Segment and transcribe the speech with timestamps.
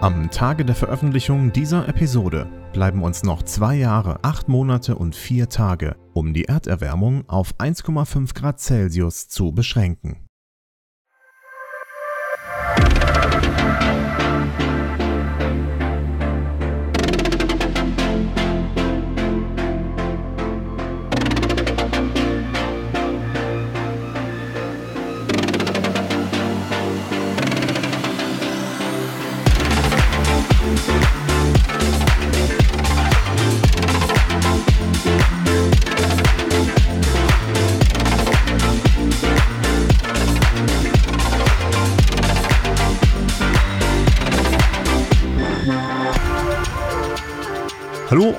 [0.00, 5.48] Am Tage der Veröffentlichung dieser Episode bleiben uns noch zwei Jahre, acht Monate und vier
[5.48, 10.27] Tage, um die Erderwärmung auf 1,5 Grad Celsius zu beschränken.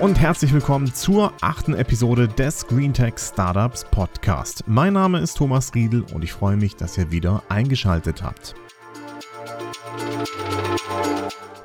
[0.09, 4.63] Und herzlich willkommen zur achten Episode des GreenTech Startups Podcast.
[4.65, 8.55] Mein Name ist Thomas Riedel und ich freue mich, dass ihr wieder eingeschaltet habt.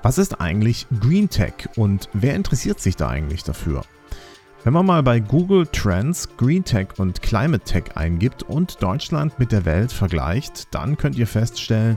[0.02, 3.80] Was ist eigentlich GreenTech und wer interessiert sich da eigentlich dafür?
[4.62, 9.64] Wenn man mal bei Google Trends GreenTech und Climate Tech eingibt und Deutschland mit der
[9.64, 11.96] Welt vergleicht, dann könnt ihr feststellen,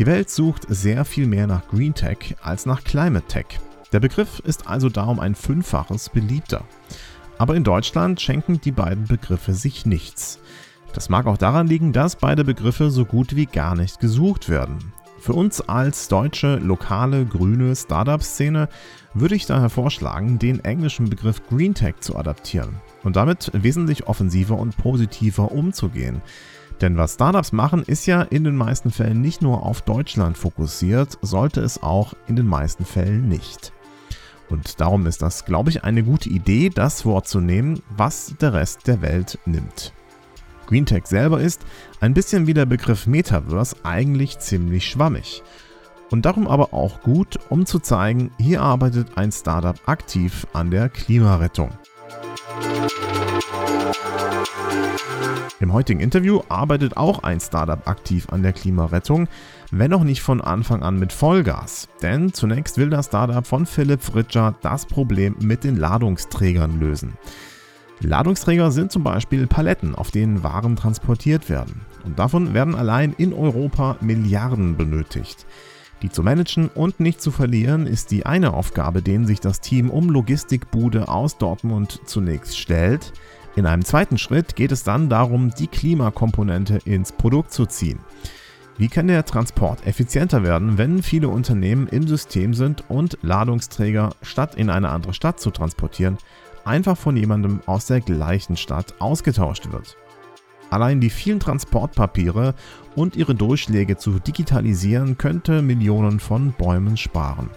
[0.00, 3.60] die Welt sucht sehr viel mehr nach GreenTech als nach Climate Tech.
[3.94, 6.64] Der Begriff ist also darum ein Fünffaches beliebter.
[7.38, 10.40] Aber in Deutschland schenken die beiden Begriffe sich nichts.
[10.94, 14.92] Das mag auch daran liegen, dass beide Begriffe so gut wie gar nicht gesucht werden.
[15.20, 18.68] Für uns als deutsche, lokale, grüne Startup-Szene
[19.14, 24.58] würde ich daher vorschlagen, den englischen Begriff Green Tech zu adaptieren und damit wesentlich offensiver
[24.58, 26.20] und positiver umzugehen.
[26.80, 31.16] Denn was Startups machen, ist ja in den meisten Fällen nicht nur auf Deutschland fokussiert,
[31.22, 33.72] sollte es auch in den meisten Fällen nicht.
[34.54, 38.52] Und darum ist das, glaube ich, eine gute Idee, das Wort zu nehmen, was der
[38.52, 39.92] Rest der Welt nimmt.
[40.68, 41.62] GreenTech selber ist,
[41.98, 45.42] ein bisschen wie der Begriff Metaverse, eigentlich ziemlich schwammig.
[46.12, 50.88] Und darum aber auch gut, um zu zeigen, hier arbeitet ein Startup aktiv an der
[50.88, 51.72] Klimarettung.
[55.60, 59.28] Im heutigen Interview arbeitet auch ein Startup aktiv an der Klimarettung,
[59.70, 61.88] wenn auch nicht von Anfang an mit Vollgas.
[62.02, 67.14] Denn zunächst will das Startup von Philipp Fritscher das Problem mit den Ladungsträgern lösen.
[68.00, 71.80] Ladungsträger sind zum Beispiel Paletten, auf denen Waren transportiert werden.
[72.04, 75.46] Und davon werden allein in Europa Milliarden benötigt.
[76.02, 79.88] Die zu managen und nicht zu verlieren ist die eine Aufgabe, denen sich das Team
[79.88, 83.12] um Logistikbude aus Dortmund zunächst stellt.
[83.56, 88.00] In einem zweiten Schritt geht es dann darum, die Klimakomponente ins Produkt zu ziehen.
[88.76, 94.56] Wie kann der Transport effizienter werden, wenn viele Unternehmen im System sind und Ladungsträger, statt
[94.56, 96.18] in eine andere Stadt zu transportieren,
[96.64, 99.96] einfach von jemandem aus der gleichen Stadt ausgetauscht wird?
[100.70, 102.54] Allein die vielen Transportpapiere
[102.96, 107.50] und ihre Durchschläge zu digitalisieren könnte Millionen von Bäumen sparen.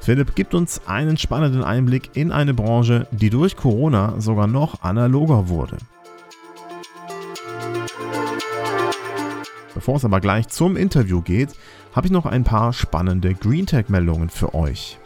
[0.00, 5.48] Philipp gibt uns einen spannenden Einblick in eine Branche, die durch Corona sogar noch analoger
[5.48, 5.76] wurde.
[9.74, 11.50] Bevor es aber gleich zum Interview geht,
[11.94, 14.98] habe ich noch ein paar spannende GreenTech-Meldungen für euch.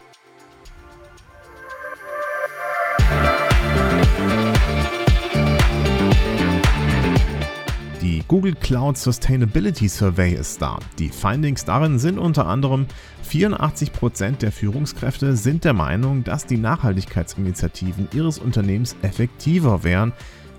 [8.27, 10.79] Google Cloud Sustainability Survey ist da.
[10.97, 12.87] Die Findings darin sind unter anderem,
[13.29, 20.11] 84% der Führungskräfte sind der Meinung, dass die Nachhaltigkeitsinitiativen ihres Unternehmens effektiver wären,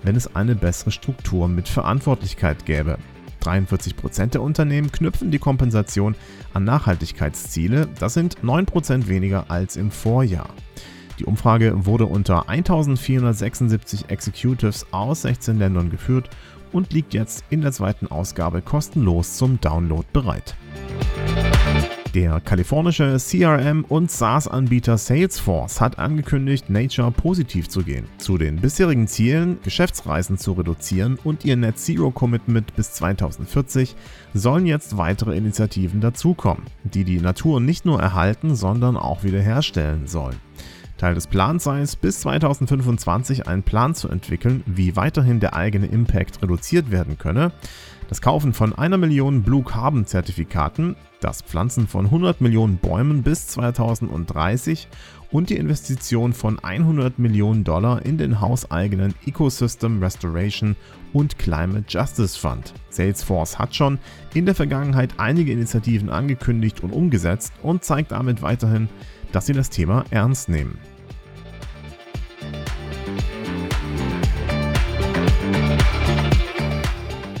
[0.03, 2.99] wenn es eine bessere Struktur mit Verantwortlichkeit gäbe.
[3.43, 6.15] 43% der Unternehmen knüpfen die Kompensation
[6.53, 10.49] an Nachhaltigkeitsziele, das sind 9% weniger als im Vorjahr.
[11.19, 16.29] Die Umfrage wurde unter 1476 Executives aus 16 Ländern geführt
[16.71, 20.55] und liegt jetzt in der zweiten Ausgabe kostenlos zum Download bereit.
[22.17, 28.05] Der kalifornische CRM- und SaaS-Anbieter Salesforce hat angekündigt, Nature positiv zu gehen.
[28.17, 33.95] Zu den bisherigen Zielen, Geschäftsreisen zu reduzieren und ihr Net Zero Commitment bis 2040
[34.33, 40.37] sollen jetzt weitere Initiativen dazukommen, die die Natur nicht nur erhalten, sondern auch wiederherstellen sollen.
[40.97, 45.85] Teil des Plans sei es, bis 2025 einen Plan zu entwickeln, wie weiterhin der eigene
[45.85, 47.51] Impact reduziert werden könne.
[48.09, 53.47] Das Kaufen von einer Million Blue Carbon Zertifikaten, das Pflanzen von 100 Millionen Bäumen bis
[53.47, 54.87] 2030
[55.31, 60.75] und die Investition von 100 Millionen Dollar in den hauseigenen Ecosystem Restoration
[61.13, 62.73] und Climate Justice Fund.
[62.89, 63.99] Salesforce hat schon
[64.33, 68.87] in der Vergangenheit einige Initiativen angekündigt und umgesetzt und zeigt damit weiterhin,
[69.31, 70.77] dass sie das Thema ernst nehmen.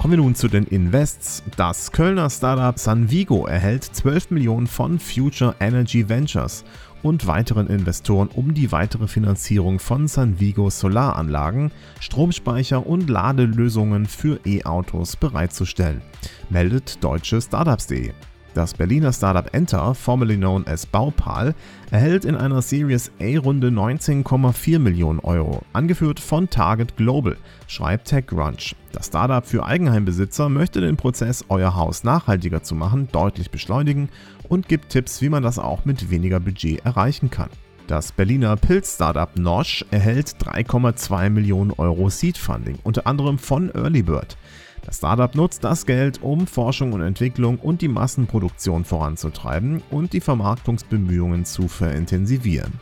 [0.07, 1.43] Kommen wir nun zu den Invests.
[1.57, 6.63] Das Kölner Startup Sunvigo erhält 12 Millionen von Future Energy Ventures
[7.03, 15.17] und weiteren Investoren, um die weitere Finanzierung von Sunvigo Solaranlagen, Stromspeicher und Ladelösungen für E-Autos
[15.17, 16.01] bereitzustellen,
[16.49, 18.13] meldet deutsche Startups.de.
[18.57, 21.53] Das Berliner Startup Enter, formerly known as Baupal,
[21.91, 27.37] erhält in einer Series A-Runde 19,4 Millionen Euro, angeführt von Target Global,
[27.67, 28.75] schreibt TechCrunch.
[28.93, 34.09] Das Startup für Eigenheimbesitzer möchte den Prozess, euer Haus nachhaltiger zu machen, deutlich beschleunigen
[34.49, 37.51] und gibt Tipps, wie man das auch mit weniger Budget erreichen kann.
[37.85, 44.35] Das Berliner Pilz-Startup Nosh erhält 3,2 Millionen Euro Seed Funding, unter anderem von Earlybird.
[44.83, 50.21] Das Startup nutzt das Geld, um Forschung und Entwicklung und die Massenproduktion voranzutreiben und die
[50.21, 52.73] Vermarktungsbemühungen zu verintensivieren.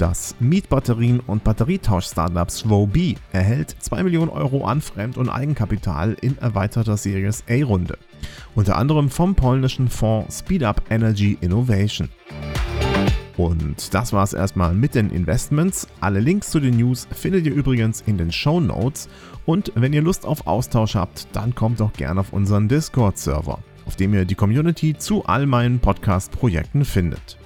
[0.00, 6.96] Das Mietbatterien- und Batterietausch-Startup Swobi erhält 2 Millionen Euro an Fremd- und Eigenkapital in erweiterter
[6.96, 7.98] Series A-Runde,
[8.54, 12.08] unter anderem vom polnischen Fonds Speedup Energy Innovation.
[13.40, 15.88] Und das war es erstmal mit den Investments.
[16.00, 19.08] Alle Links zu den News findet ihr übrigens in den Show Notes.
[19.46, 23.96] Und wenn ihr Lust auf Austausch habt, dann kommt doch gerne auf unseren Discord-Server, auf
[23.96, 27.39] dem ihr die Community zu all meinen Podcast-Projekten findet.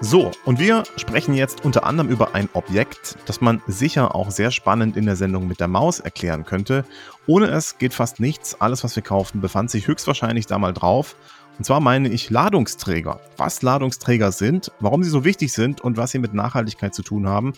[0.00, 4.52] So, und wir sprechen jetzt unter anderem über ein Objekt, das man sicher auch sehr
[4.52, 6.84] spannend in der Sendung mit der Maus erklären könnte.
[7.26, 8.60] Ohne es geht fast nichts.
[8.60, 11.16] Alles, was wir kauften, befand sich höchstwahrscheinlich da mal drauf.
[11.58, 13.18] Und zwar meine ich Ladungsträger.
[13.36, 17.26] Was Ladungsträger sind, warum sie so wichtig sind und was sie mit Nachhaltigkeit zu tun
[17.26, 17.54] haben,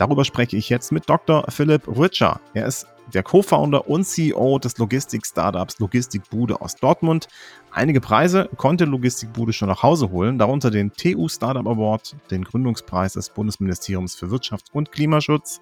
[0.00, 1.44] darüber spreche ich jetzt mit Dr.
[1.50, 2.40] Philipp Rütscher.
[2.54, 7.28] Er ist der Co-Founder und CEO des Logistik-Startups Logistikbude aus Dortmund.
[7.70, 13.14] Einige Preise konnte Logistikbude schon nach Hause holen, darunter den TU Startup Award, den Gründungspreis
[13.14, 15.60] des Bundesministeriums für Wirtschaft und Klimaschutz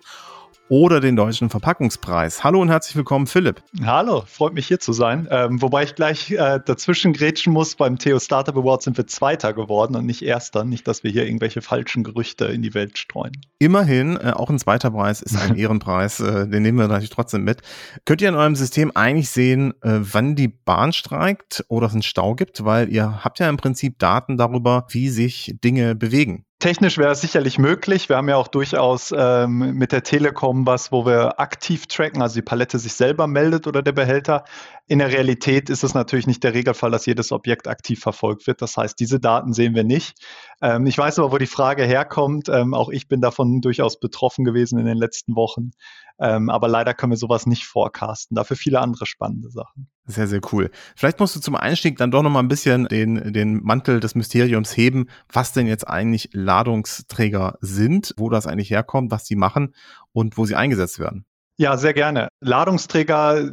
[0.68, 2.44] oder den Deutschen Verpackungspreis.
[2.44, 3.62] Hallo und herzlich willkommen, Philipp.
[3.84, 5.28] Hallo, freut mich hier zu sein.
[5.30, 9.52] Ähm, wobei ich gleich äh, dazwischen grätschen muss, beim Theo Startup Award sind wir Zweiter
[9.52, 10.64] geworden und nicht Erster.
[10.64, 13.32] Nicht, dass wir hier irgendwelche falschen Gerüchte in die Welt streuen.
[13.58, 17.44] Immerhin, äh, auch ein zweiter Preis ist ein Ehrenpreis, äh, den nehmen wir natürlich trotzdem
[17.44, 17.62] mit.
[18.04, 22.02] Könnt ihr in eurem System eigentlich sehen, äh, wann die Bahn streikt oder es einen
[22.02, 22.64] Stau gibt?
[22.64, 26.44] Weil ihr habt ja im Prinzip Daten darüber, wie sich Dinge bewegen.
[26.60, 28.08] Technisch wäre es sicherlich möglich.
[28.08, 32.34] Wir haben ja auch durchaus ähm, mit der Telekom was, wo wir aktiv tracken, also
[32.34, 34.44] die Palette sich selber meldet oder der Behälter.
[34.90, 38.62] In der Realität ist es natürlich nicht der Regelfall, dass jedes Objekt aktiv verfolgt wird.
[38.62, 40.18] Das heißt, diese Daten sehen wir nicht.
[40.62, 42.48] Ähm, ich weiß aber, wo die Frage herkommt.
[42.48, 45.72] Ähm, auch ich bin davon durchaus betroffen gewesen in den letzten Wochen.
[46.18, 48.34] Ähm, aber leider können wir sowas nicht forecasten.
[48.34, 49.90] Dafür viele andere spannende Sachen.
[50.06, 50.70] Sehr, sehr cool.
[50.96, 54.14] Vielleicht musst du zum Einstieg dann doch noch mal ein bisschen den, den Mantel des
[54.14, 59.74] Mysteriums heben, was denn jetzt eigentlich Ladungsträger sind, wo das eigentlich herkommt, was die machen
[60.12, 61.26] und wo sie eingesetzt werden.
[61.60, 62.28] Ja, sehr gerne.
[62.40, 63.50] Ladungsträger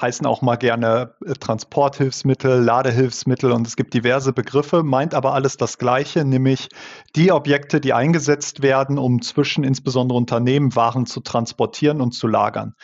[0.00, 5.56] heißen auch mal gerne äh, Transporthilfsmittel, Ladehilfsmittel und es gibt diverse Begriffe, meint aber alles
[5.56, 6.68] das Gleiche, nämlich
[7.16, 12.74] die Objekte, die eingesetzt werden, um zwischen insbesondere Unternehmen Waren zu transportieren und zu lagern.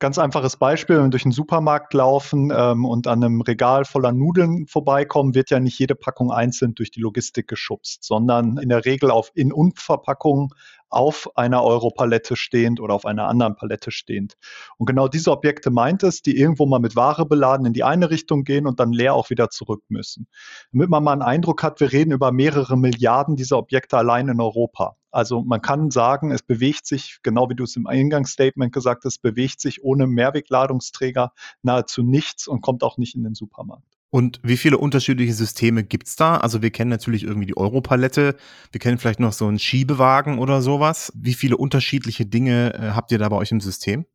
[0.00, 4.10] Ganz einfaches Beispiel, wenn wir durch einen Supermarkt laufen ähm, und an einem Regal voller
[4.10, 8.84] Nudeln vorbeikommen, wird ja nicht jede Packung einzeln durch die Logistik geschubst, sondern in der
[8.84, 10.48] Regel auf In-Und-Verpackungen
[10.88, 14.36] auf einer Europalette stehend oder auf einer anderen Palette stehend.
[14.78, 18.10] Und genau diese Objekte meint es, die irgendwo mal mit Ware beladen in die eine
[18.10, 20.28] Richtung gehen und dann leer auch wieder zurück müssen.
[20.72, 24.40] Damit man mal einen Eindruck hat, wir reden über mehrere Milliarden dieser Objekte allein in
[24.40, 24.96] Europa.
[25.10, 29.22] Also man kann sagen, es bewegt sich, genau wie du es im Eingangsstatement gesagt hast,
[29.22, 33.93] bewegt sich ohne Mehrwegladungsträger nahezu nichts und kommt auch nicht in den Supermarkt.
[34.14, 36.36] Und wie viele unterschiedliche Systeme gibt's da?
[36.36, 38.36] Also wir kennen natürlich irgendwie die Europalette,
[38.70, 41.12] wir kennen vielleicht noch so einen Schiebewagen oder sowas.
[41.16, 44.06] Wie viele unterschiedliche Dinge äh, habt ihr da bei euch im System?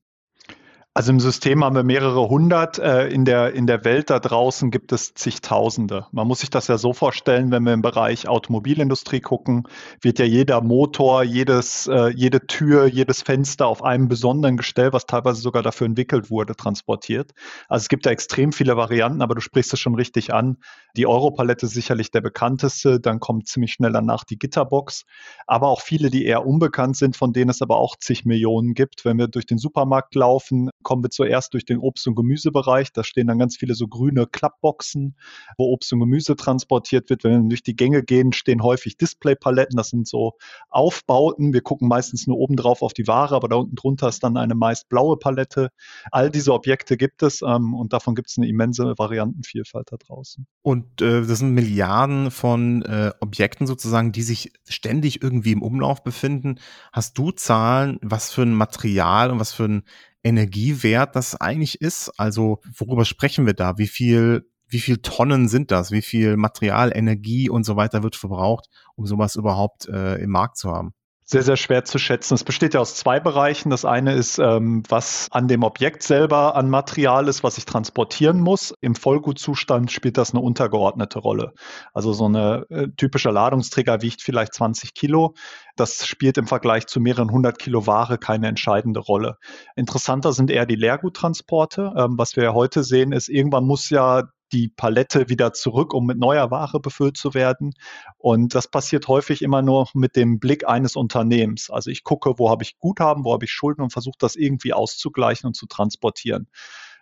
[0.99, 2.77] Also im System haben wir mehrere hundert.
[2.77, 6.07] Äh, in der, in der Welt da draußen gibt es zigtausende.
[6.11, 9.63] Man muss sich das ja so vorstellen, wenn wir im Bereich Automobilindustrie gucken,
[10.01, 15.05] wird ja jeder Motor, jedes, äh, jede Tür, jedes Fenster auf einem besonderen Gestell, was
[15.05, 17.31] teilweise sogar dafür entwickelt wurde, transportiert.
[17.69, 20.57] Also es gibt da extrem viele Varianten, aber du sprichst es schon richtig an.
[20.97, 25.05] Die Europalette ist sicherlich der bekannteste, dann kommt ziemlich schnell danach die Gitterbox,
[25.47, 29.05] aber auch viele, die eher unbekannt sind, von denen es aber auch zig Millionen gibt.
[29.05, 32.91] Wenn wir durch den Supermarkt laufen, kommen wir zuerst durch den Obst- und Gemüsebereich.
[32.91, 35.15] Da stehen dann ganz viele so grüne Klappboxen,
[35.55, 37.23] wo Obst und Gemüse transportiert wird.
[37.23, 39.77] Wenn wir durch die Gänge gehen, stehen häufig Displaypaletten.
[39.77, 40.33] Das sind so
[40.67, 41.53] Aufbauten.
[41.53, 44.35] Wir gucken meistens nur oben drauf auf die Ware, aber da unten drunter ist dann
[44.35, 45.69] eine meist blaue Palette.
[46.11, 50.47] All diese Objekte gibt es ähm, und davon gibt es eine immense Variantenvielfalt da draußen.
[50.63, 56.03] Und äh, das sind Milliarden von äh, Objekten sozusagen, die sich ständig irgendwie im Umlauf
[56.03, 56.55] befinden.
[56.91, 59.83] Hast du Zahlen, was für ein Material und was für ein
[60.23, 62.11] Energiewert das eigentlich ist?
[62.17, 63.77] Also worüber sprechen wir da?
[63.77, 65.91] Wie viel wie viel Tonnen sind das?
[65.91, 70.57] Wie viel Material, Energie und so weiter wird verbraucht, um sowas überhaupt äh, im Markt
[70.57, 70.93] zu haben?
[71.29, 72.33] Sehr, sehr schwer zu schätzen.
[72.33, 73.69] Es besteht ja aus zwei Bereichen.
[73.69, 78.39] Das eine ist, ähm, was an dem Objekt selber an Material ist, was ich transportieren
[78.39, 78.73] muss.
[78.81, 81.53] Im Vollgutzustand spielt das eine untergeordnete Rolle.
[81.93, 85.35] Also so eine äh, typische Ladungsträger wiegt vielleicht 20 Kilo.
[85.75, 89.37] Das spielt im Vergleich zu mehreren hundert Kilo Ware keine entscheidende Rolle.
[89.75, 91.93] Interessanter sind eher die Leerguttransporte.
[91.95, 96.05] Ähm, was wir ja heute sehen, ist, irgendwann muss ja die Palette wieder zurück, um
[96.05, 97.73] mit neuer Ware befüllt zu werden.
[98.17, 101.69] Und das passiert häufig immer nur mit dem Blick eines Unternehmens.
[101.69, 104.73] Also ich gucke, wo habe ich Guthaben, wo habe ich Schulden und versuche das irgendwie
[104.73, 106.47] auszugleichen und zu transportieren.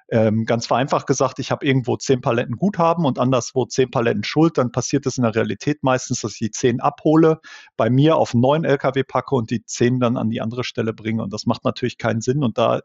[0.10, 4.58] Ähm, ganz vereinfacht gesagt, ich habe irgendwo zehn Paletten Guthaben und anderswo zehn Paletten Schuld,
[4.58, 7.40] dann passiert es in der Realität meistens, dass ich die zehn abhole,
[7.76, 10.94] bei mir auf einen neuen LKW packe und die zehn dann an die andere Stelle
[10.94, 11.24] bringe.
[11.24, 12.44] Und das macht natürlich keinen Sinn.
[12.44, 12.82] Und da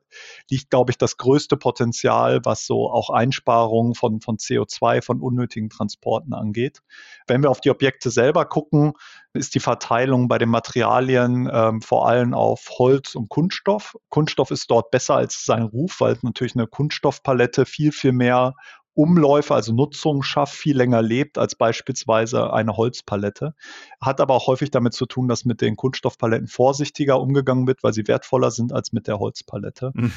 [0.50, 5.70] liegt, glaube ich, das größte Potenzial, was so auch Einsparungen von, von CO2, von unnötigen
[5.70, 6.80] Transporten angeht.
[7.28, 8.94] Wenn wir auf die Objekte selber gucken,
[9.34, 13.96] ist die Verteilung bei den Materialien ähm, vor allem auf Holz und Kunststoff.
[14.08, 18.54] Kunststoff ist dort besser als sein Ruf, weil natürlich eine Kunststoffpalette viel, viel mehr
[18.94, 23.54] Umläufe, also Nutzung schafft, viel länger lebt als beispielsweise eine Holzpalette.
[24.00, 27.94] Hat aber auch häufig damit zu tun, dass mit den Kunststoffpaletten vorsichtiger umgegangen wird, weil
[27.94, 29.92] sie wertvoller sind als mit der Holzpalette.
[29.94, 30.12] Mhm.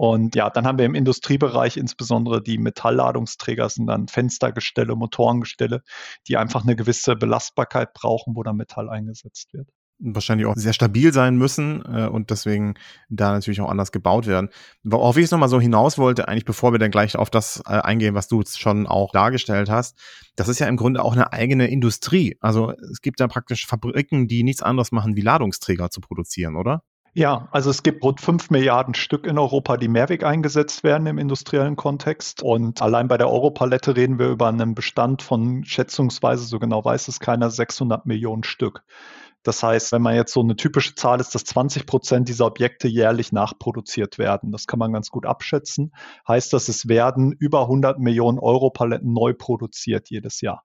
[0.00, 5.82] Und ja, dann haben wir im Industriebereich insbesondere die Metallladungsträger, sind dann Fenstergestelle, Motorengestelle,
[6.26, 9.68] die einfach eine gewisse Belastbarkeit brauchen, wo dann Metall eingesetzt wird
[10.02, 12.72] wahrscheinlich auch sehr stabil sein müssen äh, und deswegen
[13.10, 14.48] da natürlich auch anders gebaut werden.
[14.82, 17.72] Worauf ich jetzt nochmal so hinaus wollte, eigentlich bevor wir dann gleich auf das äh,
[17.72, 19.98] eingehen, was du schon auch dargestellt hast,
[20.36, 22.38] das ist ja im Grunde auch eine eigene Industrie.
[22.40, 26.82] Also es gibt ja praktisch Fabriken, die nichts anderes machen, wie Ladungsträger zu produzieren, oder?
[27.12, 31.18] Ja, also es gibt rund fünf Milliarden Stück in Europa, die Mehrweg eingesetzt werden im
[31.18, 32.40] industriellen Kontext.
[32.40, 37.08] Und allein bei der Europalette reden wir über einen Bestand von schätzungsweise, so genau weiß
[37.08, 38.84] es keiner, 600 Millionen Stück.
[39.42, 42.86] Das heißt, wenn man jetzt so eine typische Zahl ist, dass 20 Prozent dieser Objekte
[42.86, 44.52] jährlich nachproduziert werden.
[44.52, 45.92] Das kann man ganz gut abschätzen.
[46.28, 50.62] Heißt das, es werden über 100 Millionen Euro Paletten neu produziert jedes Jahr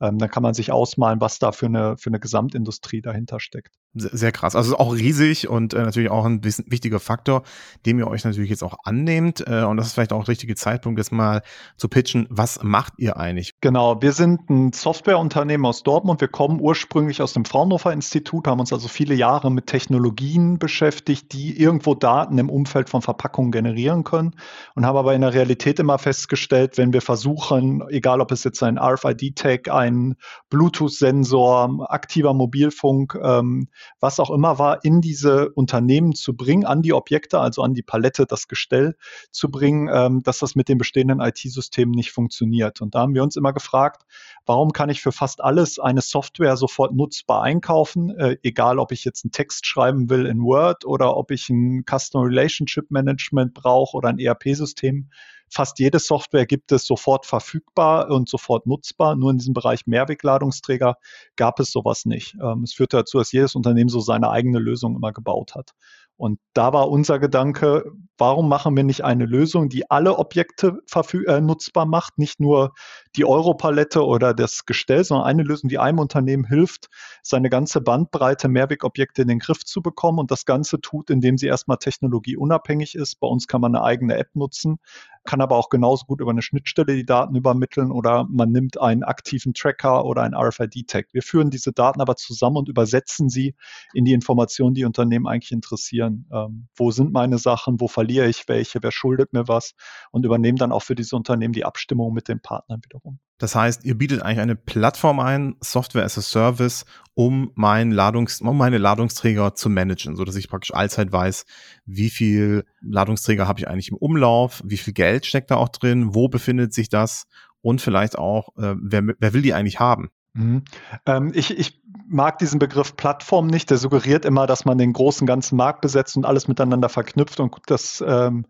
[0.00, 3.74] ähm, dann kann man sich ausmalen, was da für eine, für eine Gesamtindustrie dahinter steckt.
[3.96, 4.56] Sehr, krass.
[4.56, 7.44] Also auch riesig und äh, natürlich auch ein wichtiger Faktor,
[7.86, 9.46] dem ihr euch natürlich jetzt auch annehmt.
[9.46, 11.42] Äh, und das ist vielleicht auch der richtige Zeitpunkt, jetzt mal
[11.76, 12.26] zu pitchen.
[12.28, 13.54] Was macht ihr eigentlich?
[13.60, 16.20] Genau, wir sind ein Softwareunternehmen aus Dortmund.
[16.20, 21.32] Wir kommen ursprünglich aus dem Fraunhofer Institut, haben uns also viele Jahre mit Technologien beschäftigt,
[21.32, 24.34] die irgendwo Daten im Umfeld von Verpackungen generieren können
[24.74, 28.60] und haben aber in der Realität immer festgestellt, wenn wir versuchen, egal ob es jetzt
[28.64, 30.16] ein RFID-Tag, ein
[30.50, 33.68] Bluetooth-Sensor, aktiver Mobilfunk, ähm,
[34.00, 37.82] was auch immer war, in diese Unternehmen zu bringen, an die Objekte, also an die
[37.82, 38.96] Palette, das Gestell
[39.30, 42.80] zu bringen, ähm, dass das mit den bestehenden IT-Systemen nicht funktioniert.
[42.80, 44.02] Und da haben wir uns immer gefragt,
[44.46, 49.04] warum kann ich für fast alles eine Software sofort nutzbar einkaufen, äh, egal ob ich
[49.04, 53.96] jetzt einen Text schreiben will in Word oder ob ich ein Customer Relationship Management brauche
[53.96, 55.08] oder ein ERP-System
[55.50, 59.16] Fast jede Software gibt es sofort verfügbar und sofort nutzbar.
[59.16, 60.96] Nur in diesem Bereich Mehrwegladungsträger
[61.36, 62.34] gab es sowas nicht.
[62.42, 65.72] Ähm, es führte dazu, dass jedes Unternehmen so seine eigene Lösung immer gebaut hat.
[66.16, 70.78] Und da war unser Gedanke, warum machen wir nicht eine Lösung, die alle Objekte
[71.26, 72.72] äh, nutzbar macht, nicht nur
[73.16, 76.88] die Europalette oder das Gestell, sondern eine Lösung, die einem Unternehmen hilft,
[77.22, 81.46] seine ganze Bandbreite Mehrwegobjekte in den Griff zu bekommen und das Ganze tut, indem sie
[81.46, 83.20] erstmal technologieunabhängig ist.
[83.20, 84.78] Bei uns kann man eine eigene App nutzen,
[85.24, 89.02] kann aber auch genauso gut über eine Schnittstelle die Daten übermitteln oder man nimmt einen
[89.04, 91.06] aktiven Tracker oder ein RFID-Tag.
[91.12, 93.54] Wir führen diese Daten aber zusammen und übersetzen sie
[93.94, 96.26] in die Informationen, die Unternehmen eigentlich interessieren.
[96.32, 97.80] Ähm, wo sind meine Sachen?
[97.80, 98.82] Wo verliere ich welche?
[98.82, 99.74] Wer schuldet mir was?
[100.10, 103.18] Und übernehmen dann auch für diese Unternehmen die Abstimmung mit den Partnern wiederum.
[103.38, 106.84] Das heißt, ihr bietet eigentlich eine Plattform ein, Software as a Service,
[107.14, 111.44] um, mein Ladungs um meine Ladungsträger zu managen, so dass ich praktisch allzeit weiß,
[111.84, 116.14] wie viel Ladungsträger habe ich eigentlich im Umlauf, wie viel Geld steckt da auch drin,
[116.14, 117.26] wo befindet sich das
[117.60, 120.10] und vielleicht auch, äh, wer, wer will die eigentlich haben?
[120.34, 120.64] Mhm.
[121.06, 123.70] Ähm, ich, ich mag diesen Begriff Plattform nicht.
[123.70, 127.56] Der suggeriert immer, dass man den großen ganzen Markt besetzt und alles miteinander verknüpft und
[127.66, 128.46] das ähm,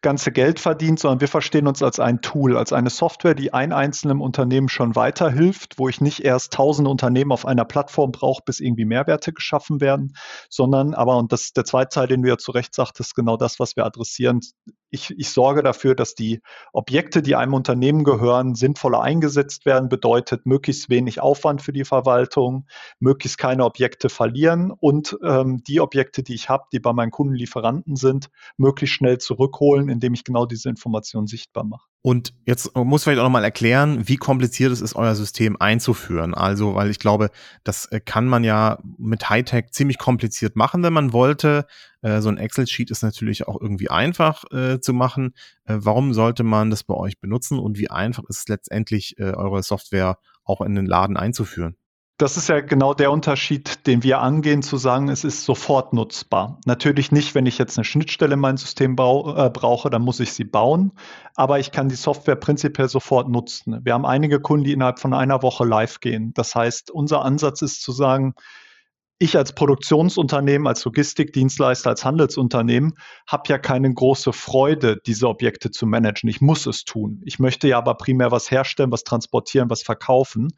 [0.00, 3.72] ganze Geld verdient, sondern wir verstehen uns als ein Tool, als eine Software, die ein
[3.72, 8.60] einzelnem Unternehmen schon weiterhilft, wo ich nicht erst tausend Unternehmen auf einer Plattform brauche, bis
[8.60, 10.16] irgendwie Mehrwerte geschaffen werden,
[10.48, 13.36] sondern aber, und das ist der zweite Teil, den du ja zu Recht sagtest, genau
[13.36, 14.40] das, was wir adressieren,
[14.94, 16.40] ich, ich sorge dafür, dass die
[16.72, 22.66] Objekte, die einem Unternehmen gehören, sinnvoller eingesetzt werden, bedeutet möglichst wenig Aufwand für die Verwaltung,
[23.00, 27.96] möglichst keine Objekte verlieren und ähm, die Objekte, die ich habe, die bei meinen Kundenlieferanten
[27.96, 31.93] sind, möglichst schnell zurückholen, indem ich genau diese Informationen sichtbar mache.
[32.06, 36.34] Und jetzt muss ich vielleicht auch nochmal erklären, wie kompliziert es ist, euer System einzuführen.
[36.34, 37.30] Also, weil ich glaube,
[37.64, 41.66] das äh, kann man ja mit Hightech ziemlich kompliziert machen, wenn man wollte.
[42.02, 45.32] Äh, so ein Excel-Sheet ist natürlich auch irgendwie einfach äh, zu machen.
[45.64, 50.18] Warum sollte man das bei euch benutzen und wie einfach ist es letztendlich, eure Software
[50.44, 51.74] auch in den Laden einzuführen?
[52.16, 56.60] Das ist ja genau der Unterschied, den wir angehen, zu sagen, es ist sofort nutzbar.
[56.64, 60.20] Natürlich nicht, wenn ich jetzt eine Schnittstelle in mein System bau, äh, brauche, dann muss
[60.20, 60.92] ich sie bauen,
[61.34, 63.80] aber ich kann die Software prinzipiell sofort nutzen.
[63.84, 66.32] Wir haben einige Kunden, die innerhalb von einer Woche live gehen.
[66.34, 68.34] Das heißt, unser Ansatz ist zu sagen,
[69.18, 72.94] ich als Produktionsunternehmen, als Logistikdienstleister, als Handelsunternehmen
[73.28, 76.28] habe ja keine große Freude, diese Objekte zu managen.
[76.28, 77.22] Ich muss es tun.
[77.24, 80.48] Ich möchte ja aber primär was herstellen, was transportieren, was verkaufen.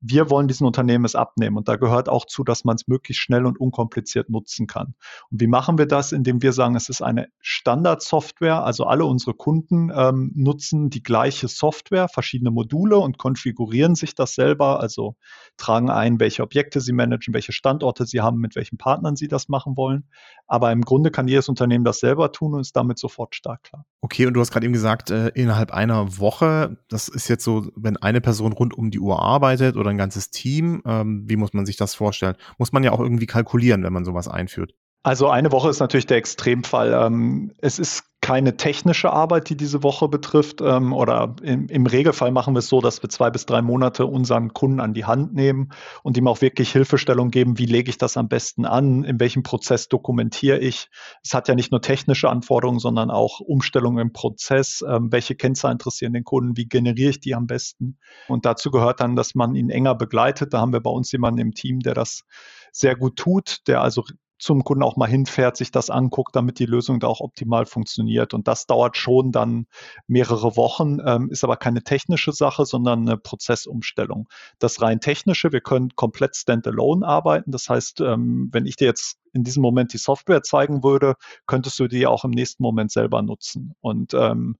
[0.00, 3.22] Wir wollen diesen Unternehmen es abnehmen und da gehört auch zu, dass man es möglichst
[3.22, 4.94] schnell und unkompliziert nutzen kann.
[5.30, 6.12] Und wie machen wir das?
[6.12, 11.48] Indem wir sagen, es ist eine Standardsoftware, also alle unsere Kunden ähm, nutzen die gleiche
[11.48, 15.16] Software, verschiedene Module und konfigurieren sich das selber, also
[15.56, 19.48] tragen ein, welche Objekte sie managen, welche Standorte sie haben, mit welchen Partnern sie das
[19.48, 20.04] machen wollen.
[20.46, 23.84] Aber im Grunde kann jedes Unternehmen das selber tun und ist damit sofort stark klar.
[24.02, 27.72] Okay, und du hast gerade eben gesagt, äh, innerhalb einer Woche, das ist jetzt so,
[27.74, 31.52] wenn eine Person rund um die Uhr arbeitet oder ein ganzes Team, ähm, wie muss
[31.52, 32.36] man sich das vorstellen?
[32.58, 34.74] Muss man ja auch irgendwie kalkulieren, wenn man sowas einführt.
[35.02, 36.92] Also eine Woche ist natürlich der Extremfall.
[36.92, 40.60] Ähm, es ist keine technische Arbeit, die diese Woche betrifft.
[40.60, 44.52] Ähm, oder im, Regelfall machen wir es so, dass wir zwei bis drei Monate unseren
[44.52, 45.68] Kunden an die Hand nehmen
[46.02, 49.44] und ihm auch wirklich Hilfestellung geben, wie lege ich das am besten an, in welchem
[49.44, 50.88] Prozess dokumentiere ich.
[51.22, 54.84] Es hat ja nicht nur technische Anforderungen, sondern auch Umstellungen im Prozess.
[54.84, 56.56] Ähm, welche Kennzahlen interessieren den Kunden?
[56.56, 57.98] Wie generiere ich die am besten?
[58.26, 60.52] Und dazu gehört dann, dass man ihn enger begleitet.
[60.52, 62.24] Da haben wir bei uns jemanden im Team, der das
[62.72, 64.02] sehr gut tut, der also
[64.38, 68.34] zum Kunden auch mal hinfährt, sich das anguckt, damit die Lösung da auch optimal funktioniert.
[68.34, 69.66] Und das dauert schon dann
[70.06, 74.28] mehrere Wochen, ähm, ist aber keine technische Sache, sondern eine Prozessumstellung.
[74.58, 77.50] Das rein technische, wir können komplett standalone arbeiten.
[77.50, 81.14] Das heißt, ähm, wenn ich dir jetzt in diesem Moment die Software zeigen würde,
[81.46, 83.74] könntest du die auch im nächsten Moment selber nutzen.
[83.80, 84.56] Und ähm,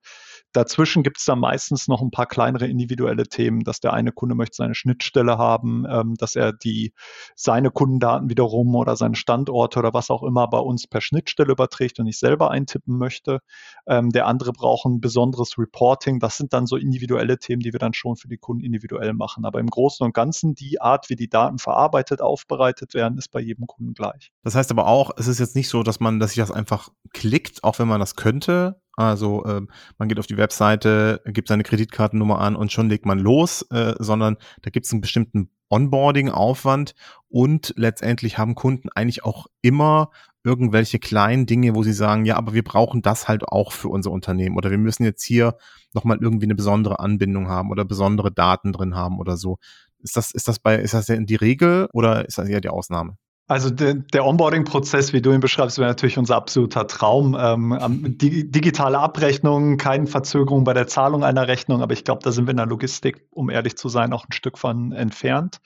[0.57, 4.35] dazwischen gibt es dann meistens noch ein paar kleinere individuelle Themen, dass der eine Kunde
[4.35, 6.93] möchte seine Schnittstelle haben, ähm, dass er die
[7.35, 11.99] seine Kundendaten wiederum oder seine Standorte oder was auch immer bei uns per Schnittstelle überträgt
[11.99, 13.41] und nicht selber eintippen möchte.
[13.87, 16.21] Ähm, der andere braucht ein besonderes Reporting.
[16.21, 19.45] Das sind dann so individuelle Themen, die wir dann schon für die Kunden individuell machen.
[19.45, 23.41] Aber im Großen und Ganzen die Art, wie die Daten verarbeitet, aufbereitet werden, ist bei
[23.41, 24.33] jedem Kunden gleich.
[24.43, 26.89] Das heißt aber auch, es ist jetzt nicht so, dass man, dass sich das einfach
[27.13, 28.81] klickt, auch wenn man das könnte.
[28.97, 29.61] Also äh,
[29.99, 33.95] man geht auf die Webseite, gibt seine Kreditkartennummer an und schon legt man los, äh,
[33.99, 36.95] sondern da gibt es einen bestimmten Onboarding-Aufwand
[37.29, 40.11] und letztendlich haben Kunden eigentlich auch immer
[40.45, 44.13] irgendwelche kleinen Dinge, wo sie sagen, ja, aber wir brauchen das halt auch für unser
[44.13, 45.57] Unternehmen oder wir müssen jetzt hier
[45.93, 49.59] nochmal irgendwie eine besondere Anbindung haben oder besondere Daten drin haben oder so.
[49.99, 52.69] Ist das, ist das bei, ist das denn die Regel oder ist das eher die
[52.69, 53.19] Ausnahme?
[53.49, 57.37] Also de, der Onboarding-Prozess, wie du ihn beschreibst, wäre natürlich unser absoluter Traum.
[57.39, 62.33] Ähm, die, digitale Abrechnung, keine Verzögerung bei der Zahlung einer Rechnung, aber ich glaube, da
[62.33, 65.61] sind wir in der Logistik, um ehrlich zu sein, auch ein Stück von entfernt.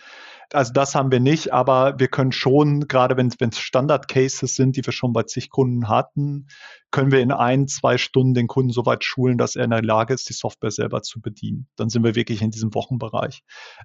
[0.52, 4.84] Also das haben wir nicht, aber wir können schon, gerade wenn es Standard-Cases sind, die
[4.84, 6.48] wir schon bei zig Kunden hatten,
[6.90, 9.82] können wir in ein, zwei Stunden den Kunden so weit schulen, dass er in der
[9.82, 11.68] Lage ist, die Software selber zu bedienen.
[11.76, 13.42] Dann sind wir wirklich in diesem Wochenbereich.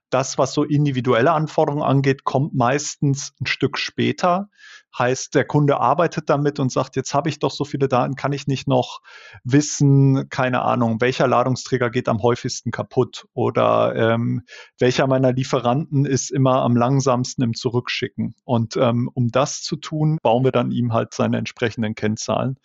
[0.09, 4.49] Das, was so individuelle Anforderungen angeht, kommt meistens ein Stück später.
[4.97, 8.31] Heißt, der Kunde arbeitet damit und sagt, jetzt habe ich doch so viele Daten, kann
[8.31, 9.01] ich nicht noch
[9.43, 14.43] wissen, keine Ahnung, welcher Ladungsträger geht am häufigsten kaputt oder ähm,
[14.79, 18.35] welcher meiner Lieferanten ist immer am langsamsten im Zurückschicken.
[18.45, 22.57] Und ähm, um das zu tun, bauen wir dann ihm halt seine entsprechenden Kennzahlen.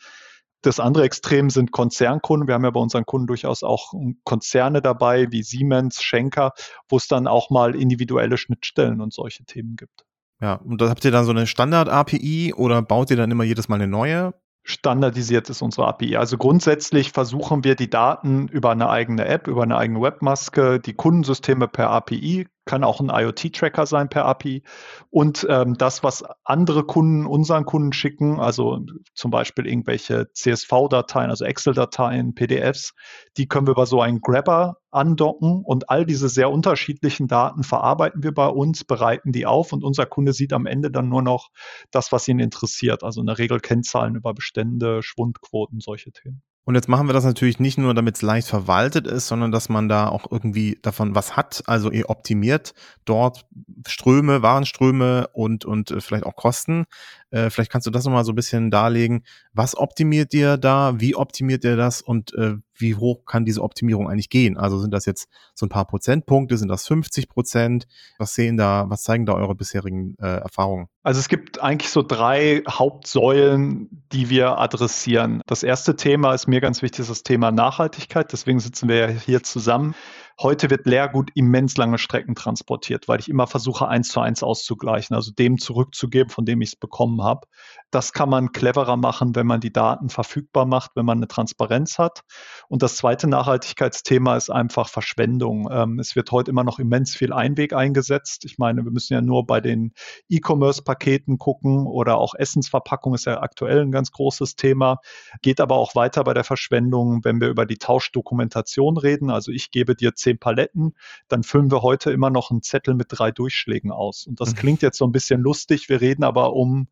[0.62, 2.46] Das andere Extrem sind Konzernkunden.
[2.46, 6.52] Wir haben ja bei unseren Kunden durchaus auch Konzerne dabei, wie Siemens, Schenker,
[6.88, 10.04] wo es dann auch mal individuelle Schnittstellen und solche Themen gibt.
[10.40, 13.68] Ja, und da habt ihr dann so eine Standard-API oder baut ihr dann immer jedes
[13.68, 14.32] Mal eine neue?
[14.62, 16.16] Standardisiert ist unsere API.
[16.16, 20.94] Also grundsätzlich versuchen wir die Daten über eine eigene App, über eine eigene Webmaske, die
[20.94, 24.62] Kundensysteme per API kann auch ein IoT-Tracker sein per API.
[25.10, 28.80] Und ähm, das, was andere Kunden unseren Kunden schicken, also
[29.14, 32.94] zum Beispiel irgendwelche CSV-Dateien, also Excel-Dateien, PDFs,
[33.36, 38.22] die können wir über so einen Grabber andocken und all diese sehr unterschiedlichen Daten verarbeiten
[38.22, 41.50] wir bei uns, bereiten die auf und unser Kunde sieht am Ende dann nur noch
[41.90, 43.04] das, was ihn interessiert.
[43.04, 46.42] Also in der Regel Kennzahlen über Bestände, Schwundquoten, solche Themen.
[46.64, 49.68] Und jetzt machen wir das natürlich nicht nur, damit es leicht verwaltet ist, sondern dass
[49.68, 51.62] man da auch irgendwie davon was hat.
[51.66, 53.46] Also ihr optimiert dort
[53.86, 56.84] Ströme, Warenströme und, und äh, vielleicht auch Kosten.
[57.30, 59.24] Äh, vielleicht kannst du das nochmal so ein bisschen darlegen.
[59.52, 61.00] Was optimiert ihr da?
[61.00, 62.02] Wie optimiert ihr das?
[62.02, 64.56] Und äh, wie hoch kann diese Optimierung eigentlich gehen?
[64.56, 66.56] Also sind das jetzt so ein paar Prozentpunkte?
[66.56, 67.86] Sind das 50 Prozent?
[68.18, 70.86] Was sehen da, was zeigen da eure bisherigen äh, Erfahrungen?
[71.02, 75.42] Also es gibt eigentlich so drei Hauptsäulen, die wir adressieren.
[75.46, 78.32] Das erste Thema ist mir ganz wichtig, das Thema Nachhaltigkeit.
[78.32, 79.94] Deswegen sitzen wir ja hier zusammen.
[80.42, 85.14] Heute wird Leergut immens lange Strecken transportiert, weil ich immer versuche, eins zu eins auszugleichen,
[85.14, 87.46] also dem zurückzugeben, von dem ich es bekommen habe.
[87.90, 91.98] Das kann man cleverer machen, wenn man die Daten verfügbar macht, wenn man eine Transparenz
[91.98, 92.22] hat.
[92.68, 95.68] Und das zweite Nachhaltigkeitsthema ist einfach Verschwendung.
[95.70, 98.46] Ähm, es wird heute immer noch immens viel Einweg eingesetzt.
[98.46, 99.92] Ich meine, wir müssen ja nur bei den
[100.30, 105.00] E-Commerce-Paketen gucken oder auch Essensverpackung ist ja aktuell ein ganz großes Thema.
[105.42, 109.28] Geht aber auch weiter bei der Verschwendung, wenn wir über die Tauschdokumentation reden.
[109.28, 110.94] Also ich gebe dir zehn Paletten,
[111.28, 114.26] dann füllen wir heute immer noch einen Zettel mit drei Durchschlägen aus.
[114.26, 114.56] Und das mhm.
[114.56, 115.88] klingt jetzt so ein bisschen lustig.
[115.88, 116.88] Wir reden aber um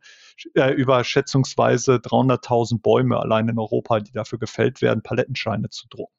[0.54, 6.12] äh, über schätzungsweise 300.000 Bäume allein in Europa, die dafür gefällt werden, Palettenscheine zu drucken.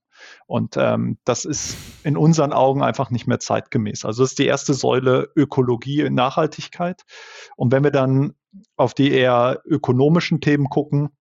[0.47, 4.03] Und ähm, das ist in unseren Augen einfach nicht mehr zeitgemäß.
[4.03, 7.03] Also das ist die erste Säule Ökologie und Nachhaltigkeit.
[7.55, 8.33] Und wenn wir dann
[8.75, 11.11] auf die eher ökonomischen Themen gucken,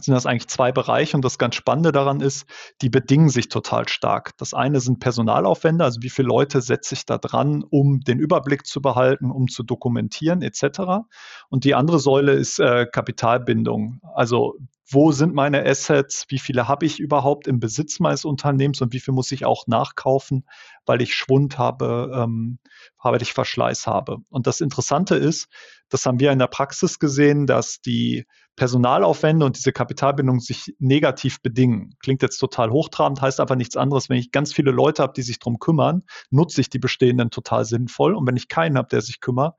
[0.00, 2.46] sind das eigentlich zwei Bereiche und das ganz Spannende daran ist,
[2.82, 4.36] die bedingen sich total stark.
[4.38, 8.66] Das eine sind Personalaufwände, also wie viele Leute setze ich da dran, um den Überblick
[8.66, 11.06] zu behalten, um zu dokumentieren etc.
[11.48, 14.00] Und die andere Säule ist äh, Kapitalbindung.
[14.14, 14.56] Also
[14.90, 19.00] wo sind meine Assets, wie viele habe ich überhaupt im Besitz meines Unternehmens und wie
[19.00, 20.46] viel muss ich auch nachkaufen,
[20.86, 22.58] weil ich Schwund habe, ähm,
[23.02, 24.18] weil ich Verschleiß habe.
[24.30, 25.48] Und das Interessante ist,
[25.88, 31.40] das haben wir in der Praxis gesehen, dass die Personalaufwände und diese Kapitalbindung sich negativ
[31.40, 31.94] bedingen.
[32.02, 34.08] Klingt jetzt total hochtrabend, heißt einfach nichts anderes.
[34.08, 37.64] Wenn ich ganz viele Leute habe, die sich darum kümmern, nutze ich die bestehenden total
[37.64, 38.14] sinnvoll.
[38.14, 39.54] Und wenn ich keinen habe, der sich kümmert,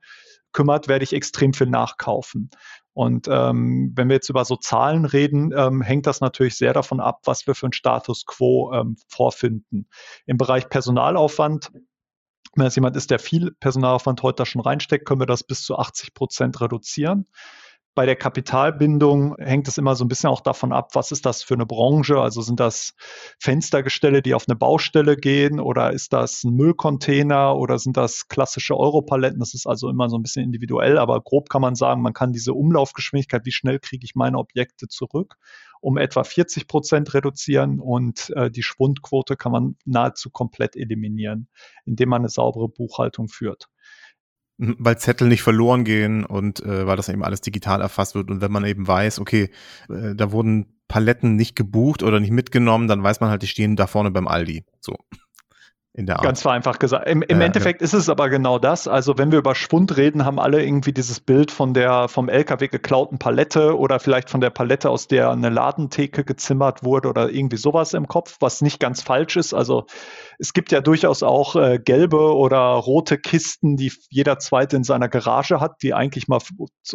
[0.52, 2.50] kümmert, werde ich extrem viel nachkaufen.
[2.92, 7.00] Und ähm, wenn wir jetzt über so Zahlen reden, ähm, hängt das natürlich sehr davon
[7.00, 9.88] ab, was wir für einen Status quo ähm, vorfinden.
[10.26, 11.70] Im Bereich Personalaufwand
[12.56, 15.62] wenn es jemand ist, der viel Personalaufwand heute da schon reinsteckt, können wir das bis
[15.62, 17.26] zu 80 Prozent reduzieren.
[17.96, 21.42] Bei der Kapitalbindung hängt es immer so ein bisschen auch davon ab, was ist das
[21.42, 22.20] für eine Branche?
[22.20, 22.94] Also sind das
[23.40, 28.76] Fenstergestelle, die auf eine Baustelle gehen oder ist das ein Müllcontainer oder sind das klassische
[28.76, 29.40] Europaletten?
[29.40, 32.32] Das ist also immer so ein bisschen individuell, aber grob kann man sagen, man kann
[32.32, 35.36] diese Umlaufgeschwindigkeit, wie schnell kriege ich meine Objekte zurück,
[35.80, 41.48] um etwa 40 Prozent reduzieren und äh, die Schwundquote kann man nahezu komplett eliminieren,
[41.84, 43.68] indem man eine saubere Buchhaltung führt
[44.60, 48.30] weil Zettel nicht verloren gehen und äh, weil das eben alles digital erfasst wird.
[48.30, 49.50] Und wenn man eben weiß, okay,
[49.88, 53.76] äh, da wurden Paletten nicht gebucht oder nicht mitgenommen, dann weiß man halt, die stehen
[53.76, 54.64] da vorne beim Aldi.
[54.80, 54.96] So
[56.00, 56.24] in der Art.
[56.24, 57.08] Ganz vereinfacht gesagt.
[57.08, 57.84] Im, im ja, Endeffekt ja.
[57.84, 58.88] ist es aber genau das.
[58.88, 62.68] Also wenn wir über Schwund reden, haben alle irgendwie dieses Bild von der vom LKW
[62.68, 67.58] geklauten Palette oder vielleicht von der Palette, aus der eine Ladentheke gezimmert wurde oder irgendwie
[67.58, 69.54] sowas im Kopf, was nicht ganz falsch ist.
[69.54, 69.86] Also
[70.38, 75.08] es gibt ja durchaus auch äh, gelbe oder rote Kisten, die jeder zweite in seiner
[75.08, 76.40] Garage hat, die eigentlich mal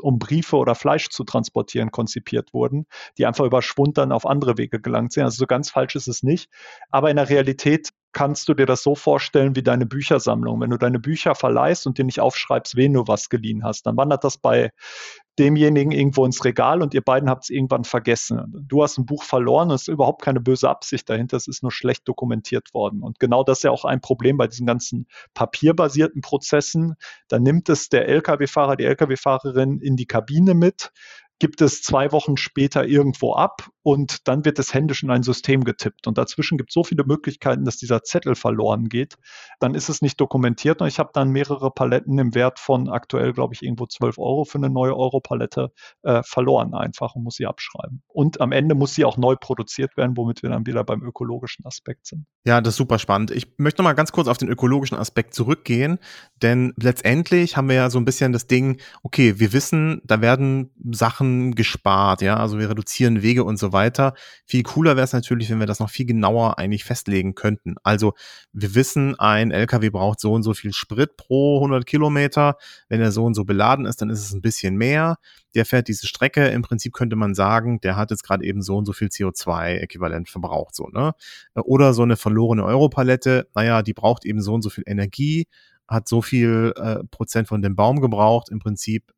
[0.01, 2.87] um Briefe oder Fleisch zu transportieren konzipiert wurden,
[3.17, 5.23] die einfach über Schwund dann auf andere Wege gelangt sind.
[5.23, 6.49] Also so ganz falsch ist es nicht.
[6.89, 10.61] Aber in der Realität kannst du dir das so vorstellen wie deine Büchersammlung.
[10.61, 13.97] Wenn du deine Bücher verleihst und dir nicht aufschreibst, wen du was geliehen hast, dann
[13.97, 14.71] wandert das bei
[15.37, 18.39] demjenigen irgendwo ins Regal und ihr beiden habt es irgendwann vergessen.
[18.69, 21.73] Du hast ein Buch verloren, es ist überhaupt keine böse Absicht dahinter, es ist nur
[21.73, 23.03] schlecht dokumentiert worden.
[23.03, 26.95] Und genau das ist ja auch ein Problem bei diesen ganzen papierbasierten Prozessen.
[27.27, 30.91] Da nimmt es der Lkw-Fahrer, die Lkw-Fahrerin in die Kabine mit,
[31.39, 35.63] gibt es zwei Wochen später irgendwo ab und dann wird es händisch in ein System
[35.63, 36.07] getippt.
[36.07, 39.15] Und dazwischen gibt es so viele Möglichkeiten, dass dieser Zettel verloren geht.
[39.59, 43.33] Dann ist es nicht dokumentiert und ich habe dann mehrere Paletten im Wert von aktuell,
[43.33, 45.71] glaube ich, irgendwo 12 Euro für eine neue Euro-Palette
[46.03, 48.01] äh, verloren einfach und muss sie abschreiben.
[48.07, 51.65] Und am Ende muss sie auch neu produziert werden, womit wir dann wieder beim ökologischen
[51.65, 52.25] Aspekt sind.
[52.45, 53.31] Ja, das ist super spannend.
[53.31, 55.99] Ich möchte noch mal ganz kurz auf den ökologischen Aspekt zurückgehen,
[56.41, 60.71] denn letztendlich haben wir ja so ein bisschen das Ding, okay, wir wissen, da werden
[60.91, 64.13] Sachen Sachen gespart, ja, also wir reduzieren Wege und so weiter.
[64.45, 67.75] Viel cooler wäre es natürlich, wenn wir das noch viel genauer eigentlich festlegen könnten.
[67.83, 68.13] Also
[68.53, 72.57] wir wissen, ein LKW braucht so und so viel Sprit pro 100 Kilometer.
[72.89, 75.17] Wenn er so und so beladen ist, dann ist es ein bisschen mehr.
[75.55, 76.47] Der fährt diese Strecke.
[76.47, 80.29] Im Prinzip könnte man sagen, der hat jetzt gerade eben so und so viel CO2-Äquivalent
[80.29, 81.13] verbraucht, so, ne?
[81.55, 85.47] Oder so eine verlorene Europalette, naja, die braucht eben so und so viel Energie
[85.87, 88.49] hat so viel äh, Prozent von dem Baum gebraucht.
[88.49, 89.13] Im Prinzip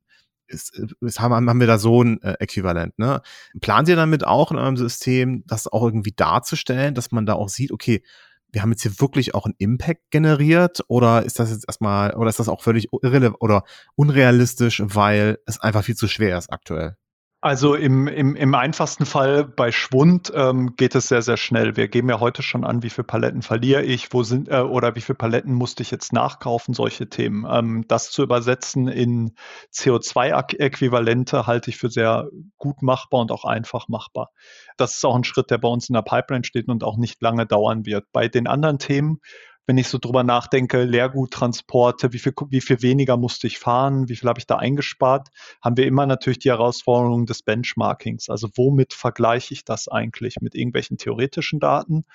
[0.47, 2.97] ist, ist, haben, haben wir da so ein äh, Äquivalent.
[2.99, 3.21] Ne?
[3.61, 7.49] Plant ihr damit auch in eurem System, das auch irgendwie darzustellen, dass man da auch
[7.49, 8.03] sieht, okay,
[8.51, 12.29] wir haben jetzt hier wirklich auch einen Impact generiert oder ist das jetzt erstmal, oder
[12.29, 13.63] ist das auch völlig irrelevant oder
[13.95, 16.95] unrealistisch, weil es einfach viel zu schwer ist aktuell?
[17.39, 21.75] Also im, im, im einfachsten Fall bei Schwund ähm, geht es sehr, sehr schnell.
[21.77, 24.95] Wir geben ja heute schon an, wie viele Paletten verliere ich, wo sind äh, oder
[24.95, 27.45] wie viele Paletten musste ich jetzt nachkaufen, solche Themen.
[27.47, 29.35] Ähm, das zu übersetzen in
[29.71, 34.31] CO2-Äquivalente halte ich für sehr gut machbar und auch einfach machbar.
[34.75, 37.21] Das ist auch ein Schritt, der bei uns in der Pipeline steht und auch nicht
[37.21, 38.11] lange dauern wird.
[38.13, 39.21] Bei den anderen Themen
[39.67, 44.15] wenn ich so drüber nachdenke, Leerguttransporte, wie viel, wie viel weniger musste ich fahren, wie
[44.15, 45.27] viel habe ich da eingespart,
[45.61, 48.29] haben wir immer natürlich die Herausforderung des Benchmarkings.
[48.29, 50.37] Also womit vergleiche ich das eigentlich?
[50.39, 52.05] Mit irgendwelchen theoretischen Daten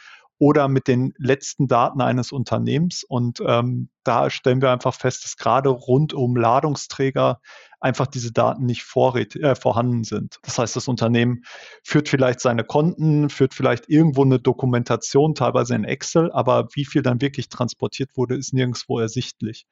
[0.42, 3.04] oder mit den letzten Daten eines Unternehmens.
[3.04, 7.40] Und ähm, da stellen wir einfach fest, dass gerade rund um Ladungsträger
[7.78, 10.40] einfach diese Daten nicht vorrät, äh, vorhanden sind.
[10.42, 11.44] Das heißt, das Unternehmen
[11.84, 17.02] führt vielleicht seine Konten, führt vielleicht irgendwo eine Dokumentation, teilweise in Excel, aber wie viel
[17.02, 19.66] dann wirklich transportiert wurde, ist nirgendwo ersichtlich.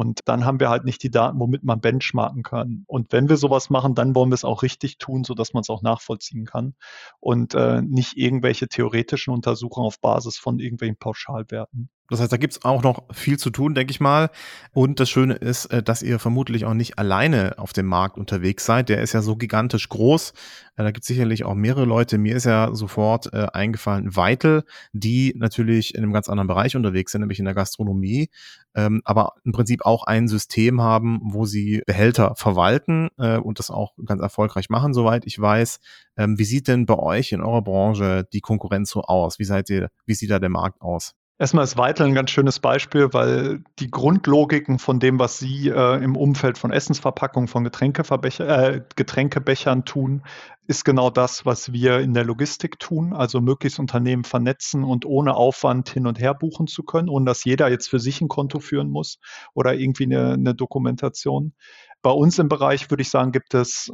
[0.00, 2.84] Und dann haben wir halt nicht die Daten, womit man benchmarken kann.
[2.86, 5.68] Und wenn wir sowas machen, dann wollen wir es auch richtig tun, sodass man es
[5.68, 6.74] auch nachvollziehen kann
[7.18, 11.90] und äh, nicht irgendwelche theoretischen Untersuchungen auf Basis von irgendwelchen Pauschalwerten.
[12.10, 14.30] Das heißt, da gibt's auch noch viel zu tun, denke ich mal.
[14.72, 18.66] Und das Schöne ist, äh, dass ihr vermutlich auch nicht alleine auf dem Markt unterwegs
[18.66, 18.88] seid.
[18.88, 20.32] Der ist ja so gigantisch groß.
[20.76, 22.18] Äh, da gibt's sicherlich auch mehrere Leute.
[22.18, 27.12] Mir ist ja sofort äh, eingefallen, Weitel, die natürlich in einem ganz anderen Bereich unterwegs
[27.12, 28.28] sind, nämlich in der Gastronomie,
[28.74, 33.70] ähm, aber im Prinzip auch ein System haben, wo sie Behälter verwalten äh, und das
[33.70, 35.78] auch ganz erfolgreich machen, soweit ich weiß.
[36.16, 39.38] Ähm, wie sieht denn bei euch in eurer Branche die Konkurrenz so aus?
[39.38, 41.14] Wie seid ihr, wie sieht da der Markt aus?
[41.40, 46.04] Erstmal ist Weitel ein ganz schönes Beispiel, weil die Grundlogiken von dem, was Sie äh,
[46.04, 50.22] im Umfeld von Essensverpackungen, von äh, Getränkebechern tun,
[50.66, 53.14] ist genau das, was wir in der Logistik tun.
[53.14, 57.42] Also möglichst Unternehmen vernetzen und ohne Aufwand hin und her buchen zu können, ohne dass
[57.42, 59.18] jeder jetzt für sich ein Konto führen muss
[59.54, 61.54] oder irgendwie eine, eine Dokumentation.
[62.02, 63.92] Bei uns im Bereich würde ich sagen, gibt es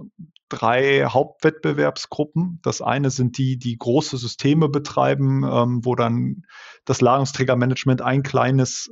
[0.49, 2.61] drei Hauptwettbewerbsgruppen.
[2.62, 6.42] Das eine sind die, die große Systeme betreiben, ähm, wo dann
[6.85, 8.90] das Ladungsträgermanagement ein kleines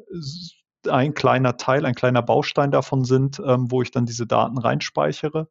[0.88, 5.48] ein kleiner Teil, ein kleiner Baustein davon sind, ähm, wo ich dann diese Daten reinspeichere.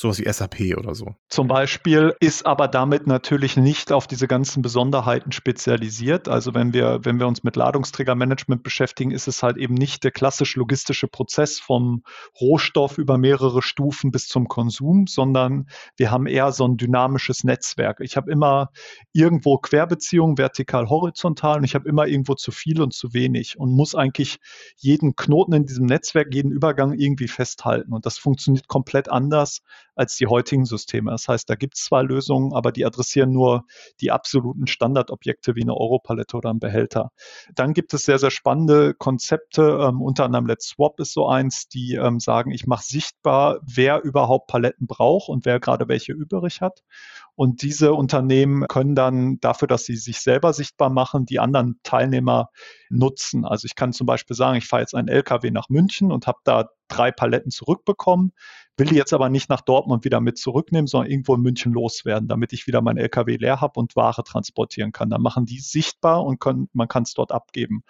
[0.00, 1.14] Sowas wie SAP oder so.
[1.28, 6.28] Zum Beispiel ist aber damit natürlich nicht auf diese ganzen Besonderheiten spezialisiert.
[6.28, 10.10] Also wenn wir, wenn wir uns mit Ladungsträgermanagement beschäftigen, ist es halt eben nicht der
[10.10, 12.04] klassisch logistische Prozess vom
[12.40, 15.66] Rohstoff über mehrere Stufen bis zum Konsum, sondern
[15.98, 18.00] wir haben eher so ein dynamisches Netzwerk.
[18.00, 18.70] Ich habe immer
[19.12, 23.70] irgendwo Querbeziehungen, vertikal, horizontal und ich habe immer irgendwo zu viel und zu wenig und
[23.70, 24.38] muss eigentlich
[24.78, 27.92] jeden Knoten in diesem Netzwerk, jeden Übergang irgendwie festhalten.
[27.92, 29.60] Und das funktioniert komplett anders
[29.94, 31.10] als die heutigen Systeme.
[31.10, 33.64] Das heißt, da gibt es zwar Lösungen, aber die adressieren nur
[34.00, 37.10] die absoluten Standardobjekte wie eine Europalette oder ein Behälter.
[37.54, 41.68] Dann gibt es sehr, sehr spannende Konzepte, ähm, unter anderem Let's Swap ist so eins,
[41.68, 46.60] die ähm, sagen, ich mache sichtbar, wer überhaupt Paletten braucht und wer gerade welche übrig
[46.60, 46.82] hat.
[47.34, 52.50] Und diese Unternehmen können dann dafür, dass sie sich selber sichtbar machen, die anderen Teilnehmer
[52.90, 53.44] nutzen.
[53.44, 56.38] Also ich kann zum Beispiel sagen, ich fahre jetzt einen LKW nach München und habe
[56.44, 58.32] da drei Paletten zurückbekommen,
[58.76, 62.28] will die jetzt aber nicht nach Dortmund wieder mit zurücknehmen, sondern irgendwo in München loswerden,
[62.28, 65.10] damit ich wieder mein LKW leer habe und Ware transportieren kann.
[65.10, 67.84] Dann machen die sichtbar und können, man kann es dort abgeben.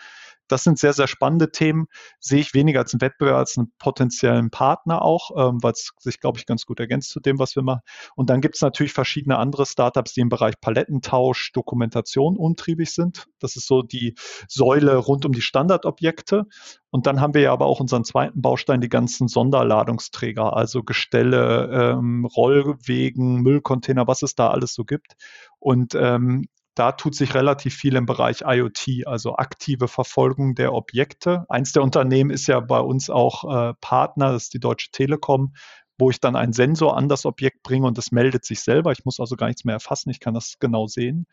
[0.52, 1.86] Das sind sehr, sehr spannende Themen.
[2.20, 6.20] Sehe ich weniger als einen Wettbewerb, als einen potenziellen Partner auch, ähm, weil es sich,
[6.20, 7.80] glaube ich, ganz gut ergänzt zu dem, was wir machen.
[8.16, 13.28] Und dann gibt es natürlich verschiedene andere Startups, die im Bereich Palettentausch, Dokumentation umtriebig sind.
[13.38, 14.14] Das ist so die
[14.46, 16.44] Säule rund um die Standardobjekte.
[16.90, 21.70] Und dann haben wir ja aber auch unseren zweiten Baustein, die ganzen Sonderladungsträger, also Gestelle,
[21.72, 25.14] ähm, Rollwegen, Müllcontainer, was es da alles so gibt.
[25.58, 31.44] Und ähm, da tut sich relativ viel im Bereich IoT, also aktive Verfolgung der Objekte.
[31.48, 35.54] Eins der Unternehmen ist ja bei uns auch äh, Partner, das ist die Deutsche Telekom,
[35.98, 38.92] wo ich dann einen Sensor an das Objekt bringe und das meldet sich selber.
[38.92, 41.26] Ich muss also gar nichts mehr erfassen, ich kann das genau sehen.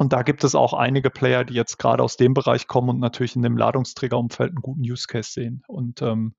[0.00, 3.00] Und da gibt es auch einige Player, die jetzt gerade aus dem Bereich kommen und
[3.00, 5.62] natürlich in dem Ladungsträgerumfeld einen guten Use Case sehen.
[5.68, 6.34] Und ähm,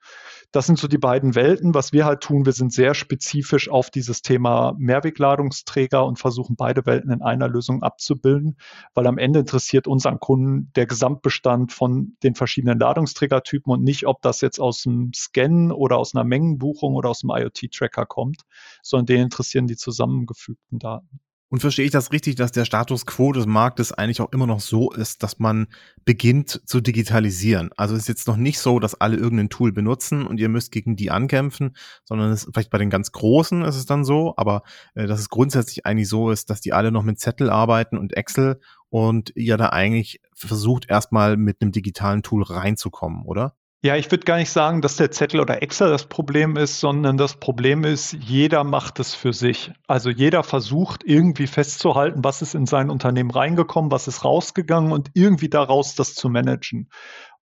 [0.52, 1.76] das sind so die beiden Welten.
[1.76, 6.88] Was wir halt tun, wir sind sehr spezifisch auf dieses Thema Mehrwegladungsträger und versuchen beide
[6.88, 8.58] Welten in einer Lösung abzubilden,
[8.96, 14.24] weil am Ende interessiert unseren Kunden der Gesamtbestand von den verschiedenen Ladungsträgertypen und nicht, ob
[14.24, 18.42] das jetzt aus dem Scan oder aus einer Mengenbuchung oder aus dem IoT-Tracker kommt,
[18.82, 21.20] sondern den interessieren die zusammengefügten Daten.
[21.52, 24.62] Und verstehe ich das richtig, dass der Status quo des Marktes eigentlich auch immer noch
[24.62, 25.68] so ist, dass man
[26.06, 27.72] beginnt zu digitalisieren?
[27.76, 30.72] Also es ist jetzt noch nicht so, dass alle irgendein Tool benutzen und ihr müsst
[30.72, 34.64] gegen die ankämpfen, sondern es vielleicht bei den ganz Großen ist es dann so, aber
[34.96, 38.16] äh, dass es grundsätzlich eigentlich so ist, dass die alle noch mit Zettel arbeiten und
[38.16, 43.58] Excel und ihr da eigentlich versucht erstmal mit einem digitalen Tool reinzukommen, oder?
[43.84, 47.18] Ja, ich würde gar nicht sagen, dass der Zettel oder Excel das Problem ist, sondern
[47.18, 49.72] das Problem ist, jeder macht es für sich.
[49.88, 55.10] Also jeder versucht irgendwie festzuhalten, was ist in sein Unternehmen reingekommen, was ist rausgegangen und
[55.16, 56.92] irgendwie daraus das zu managen.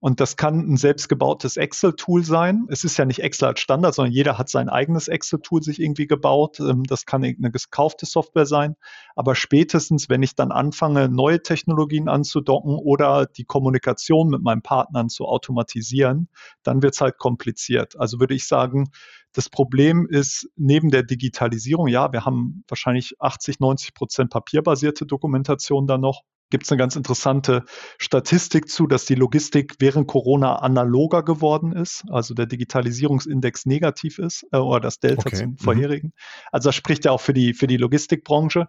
[0.01, 2.65] Und das kann ein selbstgebautes Excel-Tool sein.
[2.69, 6.07] Es ist ja nicht Excel als Standard, sondern jeder hat sein eigenes Excel-Tool sich irgendwie
[6.07, 6.59] gebaut.
[6.61, 8.75] Ähm, das kann eine gekaufte Software sein.
[9.15, 15.09] Aber spätestens, wenn ich dann anfange, neue Technologien anzudocken oder die Kommunikation mit meinen Partnern
[15.09, 16.29] zu automatisieren,
[16.63, 17.99] dann wird es halt kompliziert.
[17.99, 18.91] Also würde ich sagen,
[19.33, 25.87] das Problem ist neben der Digitalisierung, ja, wir haben wahrscheinlich 80, 90 Prozent papierbasierte Dokumentation
[25.87, 27.63] da noch gibt es eine ganz interessante
[27.97, 34.45] Statistik zu, dass die Logistik während Corona analoger geworden ist, also der Digitalisierungsindex negativ ist
[34.51, 35.35] äh, oder das Delta okay.
[35.35, 35.57] zum mhm.
[35.57, 36.13] vorherigen.
[36.51, 38.67] Also das spricht ja auch für die, für die Logistikbranche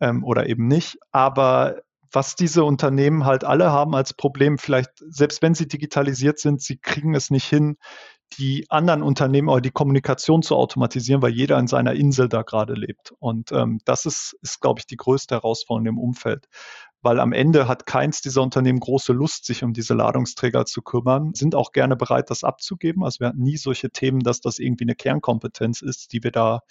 [0.00, 0.98] ähm, oder eben nicht.
[1.10, 6.62] Aber was diese Unternehmen halt alle haben als Problem, vielleicht selbst wenn sie digitalisiert sind,
[6.62, 7.76] sie kriegen es nicht hin,
[8.38, 12.74] die anderen Unternehmen oder die Kommunikation zu automatisieren, weil jeder in seiner Insel da gerade
[12.74, 13.12] lebt.
[13.18, 16.48] Und ähm, das ist, ist, glaube ich, die größte Herausforderung im Umfeld
[17.06, 21.34] weil am Ende hat keins dieser Unternehmen große Lust, sich um diese Ladungsträger zu kümmern,
[21.34, 23.04] sind auch gerne bereit, das abzugeben.
[23.04, 26.62] Also wir hatten nie solche Themen, dass das irgendwie eine Kernkompetenz ist, die wir da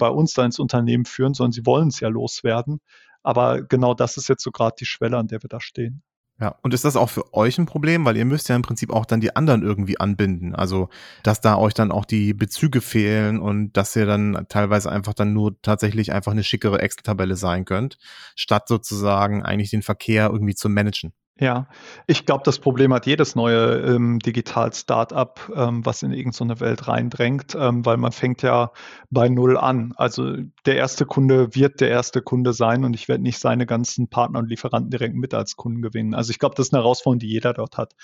[0.00, 2.80] bei uns da ins Unternehmen führen, sondern sie wollen es ja loswerden.
[3.22, 6.02] Aber genau das ist jetzt so gerade die Schwelle, an der wir da stehen.
[6.40, 8.04] Ja, und ist das auch für euch ein Problem?
[8.04, 10.54] Weil ihr müsst ja im Prinzip auch dann die anderen irgendwie anbinden.
[10.54, 10.88] Also,
[11.22, 15.32] dass da euch dann auch die Bezüge fehlen und dass ihr dann teilweise einfach dann
[15.32, 17.98] nur tatsächlich einfach eine schickere Excel-Tabelle sein könnt,
[18.34, 21.12] statt sozusagen eigentlich den Verkehr irgendwie zu managen.
[21.40, 21.66] Ja,
[22.06, 27.56] ich glaube, das Problem hat jedes neue ähm, Digital-Startup, ähm, was in irgendeine Welt reindrängt,
[27.58, 28.70] ähm, weil man fängt ja
[29.10, 29.94] bei Null an.
[29.96, 34.06] Also der erste Kunde wird der erste Kunde sein und ich werde nicht seine ganzen
[34.06, 36.14] Partner und Lieferanten direkt mit als Kunden gewinnen.
[36.14, 37.94] Also ich glaube, das ist eine Herausforderung, die jeder dort hat.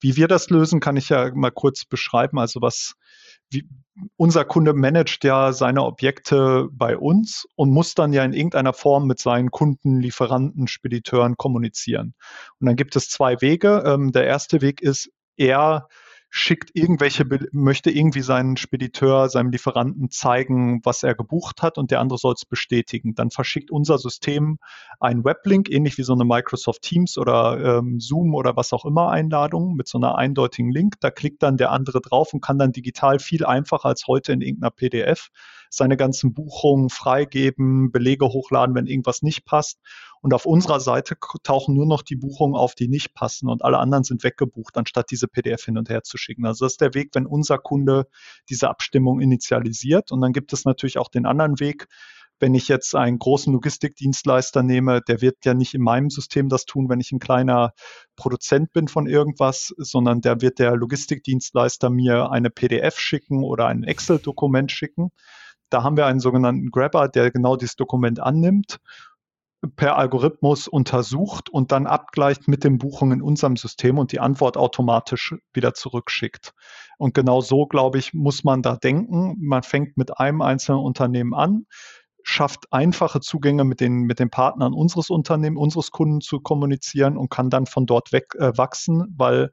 [0.00, 2.40] Wie wir das lösen, kann ich ja mal kurz beschreiben.
[2.40, 2.96] Also was
[3.50, 3.68] wie,
[4.16, 9.06] unser Kunde managt ja seine Objekte bei uns und muss dann ja in irgendeiner Form
[9.06, 12.14] mit seinen Kunden, Lieferanten, Spediteuren kommunizieren.
[12.58, 13.82] Und dann gibt es zwei Wege.
[13.86, 15.88] Ähm, der erste Weg ist, er
[16.32, 21.98] schickt irgendwelche, möchte irgendwie seinen Spediteur, seinem Lieferanten zeigen, was er gebucht hat und der
[21.98, 23.16] andere soll es bestätigen.
[23.16, 24.58] Dann verschickt unser System
[25.00, 29.10] einen Weblink, ähnlich wie so eine Microsoft Teams oder ähm, Zoom oder was auch immer
[29.10, 31.00] Einladung mit so einer eindeutigen Link.
[31.00, 34.40] Da klickt dann der andere drauf und kann dann digital viel einfacher als heute in
[34.40, 35.30] irgendeiner PDF
[35.70, 39.78] seine ganzen Buchungen freigeben, Belege hochladen, wenn irgendwas nicht passt.
[40.20, 43.78] Und auf unserer Seite tauchen nur noch die Buchungen auf, die nicht passen und alle
[43.78, 46.44] anderen sind weggebucht, anstatt diese PDF hin und her zu schicken.
[46.44, 48.06] Also das ist der Weg, wenn unser Kunde
[48.50, 50.12] diese Abstimmung initialisiert.
[50.12, 51.86] Und dann gibt es natürlich auch den anderen Weg,
[52.40, 56.64] wenn ich jetzt einen großen Logistikdienstleister nehme, der wird ja nicht in meinem System das
[56.64, 57.74] tun, wenn ich ein kleiner
[58.16, 63.84] Produzent bin von irgendwas, sondern der wird der Logistikdienstleister mir eine PDF schicken oder ein
[63.84, 65.10] Excel-Dokument schicken.
[65.70, 68.78] Da haben wir einen sogenannten Grabber, der genau dieses Dokument annimmt
[69.76, 74.56] per Algorithmus untersucht und dann abgleicht mit den Buchungen in unserem System und die Antwort
[74.56, 76.54] automatisch wieder zurückschickt.
[76.98, 79.36] Und genau so, glaube ich, muss man da denken.
[79.38, 81.66] Man fängt mit einem einzelnen Unternehmen an,
[82.22, 87.30] schafft einfache Zugänge mit den, mit den Partnern unseres Unternehmens, unseres Kunden zu kommunizieren und
[87.30, 89.52] kann dann von dort weg äh, wachsen, weil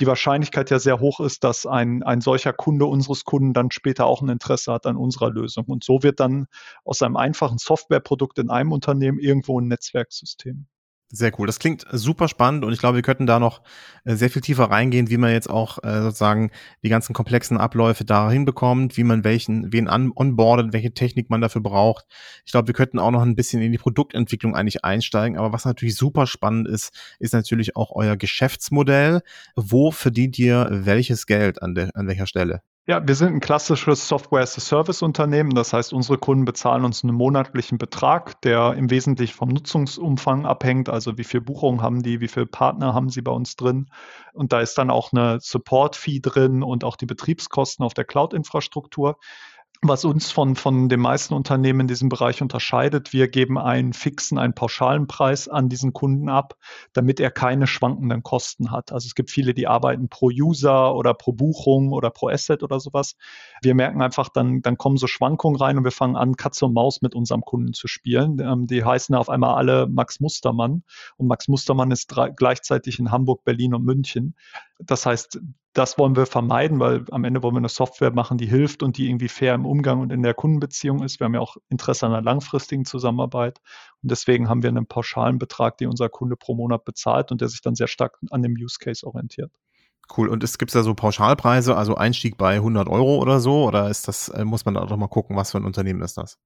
[0.00, 4.06] die Wahrscheinlichkeit ja sehr hoch ist, dass ein, ein solcher Kunde unseres Kunden dann später
[4.06, 5.66] auch ein Interesse hat an unserer Lösung.
[5.66, 6.46] Und so wird dann
[6.84, 10.66] aus einem einfachen Softwareprodukt in einem Unternehmen irgendwo ein Netzwerksystem.
[11.12, 11.48] Sehr cool.
[11.48, 13.62] Das klingt super spannend und ich glaube, wir könnten da noch
[14.04, 16.52] äh, sehr viel tiefer reingehen, wie man jetzt auch äh, sozusagen
[16.84, 21.62] die ganzen komplexen Abläufe da hinbekommt, wie man welchen, wen onboardet, welche Technik man dafür
[21.62, 22.06] braucht.
[22.46, 25.36] Ich glaube, wir könnten auch noch ein bisschen in die Produktentwicklung eigentlich einsteigen.
[25.36, 29.22] Aber was natürlich super spannend ist, ist natürlich auch euer Geschäftsmodell.
[29.56, 32.62] Wo verdient ihr welches Geld an, der, an welcher Stelle?
[32.90, 35.54] Ja, wir sind ein klassisches Software-as-a-Service-Unternehmen.
[35.54, 40.88] Das heißt, unsere Kunden bezahlen uns einen monatlichen Betrag, der im Wesentlichen vom Nutzungsumfang abhängt.
[40.88, 43.86] Also wie viele Buchungen haben die, wie viele Partner haben sie bei uns drin.
[44.32, 49.18] Und da ist dann auch eine Support-Fee drin und auch die Betriebskosten auf der Cloud-Infrastruktur
[49.82, 53.14] was uns von, von den meisten Unternehmen in diesem Bereich unterscheidet.
[53.14, 56.56] Wir geben einen fixen, einen pauschalen Preis an diesen Kunden ab,
[56.92, 58.92] damit er keine schwankenden Kosten hat.
[58.92, 62.78] Also es gibt viele, die arbeiten pro User oder pro Buchung oder pro Asset oder
[62.78, 63.16] sowas.
[63.62, 66.74] Wir merken einfach, dann, dann kommen so Schwankungen rein und wir fangen an, Katze und
[66.74, 68.38] Maus mit unserem Kunden zu spielen.
[68.38, 70.82] Ähm, die heißen auf einmal alle Max Mustermann
[71.16, 74.34] und Max Mustermann ist gleichzeitig in Hamburg, Berlin und München.
[74.78, 75.40] Das heißt,
[75.72, 78.96] das wollen wir vermeiden, weil am Ende wollen wir eine Software machen, die hilft und
[78.96, 81.20] die irgendwie fair im Umgang und in der Kundenbeziehung ist.
[81.20, 83.60] Wir haben ja auch Interesse an einer langfristigen Zusammenarbeit.
[84.02, 87.48] Und deswegen haben wir einen pauschalen Betrag, den unser Kunde pro Monat bezahlt und der
[87.48, 89.52] sich dann sehr stark an dem Use Case orientiert.
[90.16, 90.28] Cool.
[90.28, 93.64] Und es gibt da so Pauschalpreise, also Einstieg bei 100 Euro oder so?
[93.64, 96.16] Oder ist das, äh, muss man da doch mal gucken, was für ein Unternehmen ist
[96.16, 96.36] das?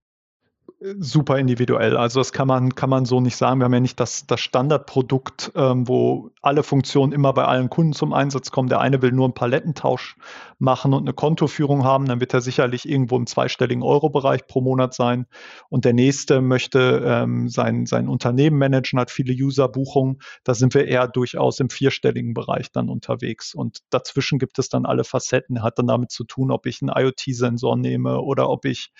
[0.99, 1.97] Super individuell.
[1.97, 3.61] Also das kann man, kann man so nicht sagen.
[3.61, 7.95] Wir haben ja nicht das, das Standardprodukt, ähm, wo alle Funktionen immer bei allen Kunden
[7.95, 8.68] zum Einsatz kommen.
[8.68, 10.16] Der eine will nur einen Palettentausch
[10.59, 14.95] machen und eine Kontoführung haben, dann wird er sicherlich irgendwo im zweistelligen Euro-Bereich pro Monat
[14.95, 15.26] sein.
[15.68, 20.20] Und der nächste möchte ähm, sein, sein Unternehmen managen, hat viele User-Buchungen.
[20.45, 23.55] Da sind wir eher durchaus im vierstelligen Bereich dann unterwegs.
[23.55, 25.62] Und dazwischen gibt es dann alle Facetten.
[25.62, 28.93] Hat dann damit zu tun, ob ich einen IoT-Sensor nehme oder ob ich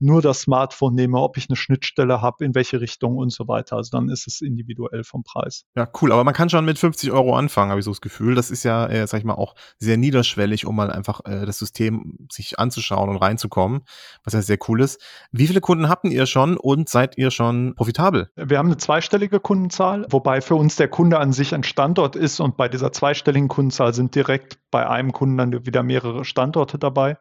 [0.00, 3.76] nur das Smartphone nehme, ob ich eine Schnittstelle habe, in welche Richtung und so weiter.
[3.76, 5.64] Also dann ist es individuell vom Preis.
[5.76, 6.12] Ja, cool.
[6.12, 8.34] Aber man kann schon mit 50 Euro anfangen, habe ich so das Gefühl.
[8.34, 11.58] Das ist ja, äh, sag ich mal, auch sehr niederschwellig, um mal einfach äh, das
[11.58, 13.82] System sich anzuschauen und reinzukommen,
[14.24, 15.02] was ja sehr cool ist.
[15.30, 18.30] Wie viele Kunden habt ihr schon und seid ihr schon profitabel?
[18.36, 22.40] Wir haben eine zweistellige Kundenzahl, wobei für uns der Kunde an sich ein Standort ist
[22.40, 27.16] und bei dieser zweistelligen Kundenzahl sind direkt bei einem Kunden dann wieder mehrere Standorte dabei.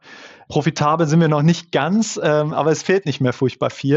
[0.49, 3.96] Profitabel sind wir noch nicht ganz, ähm, aber es fehlt nicht mehr furchtbar viel.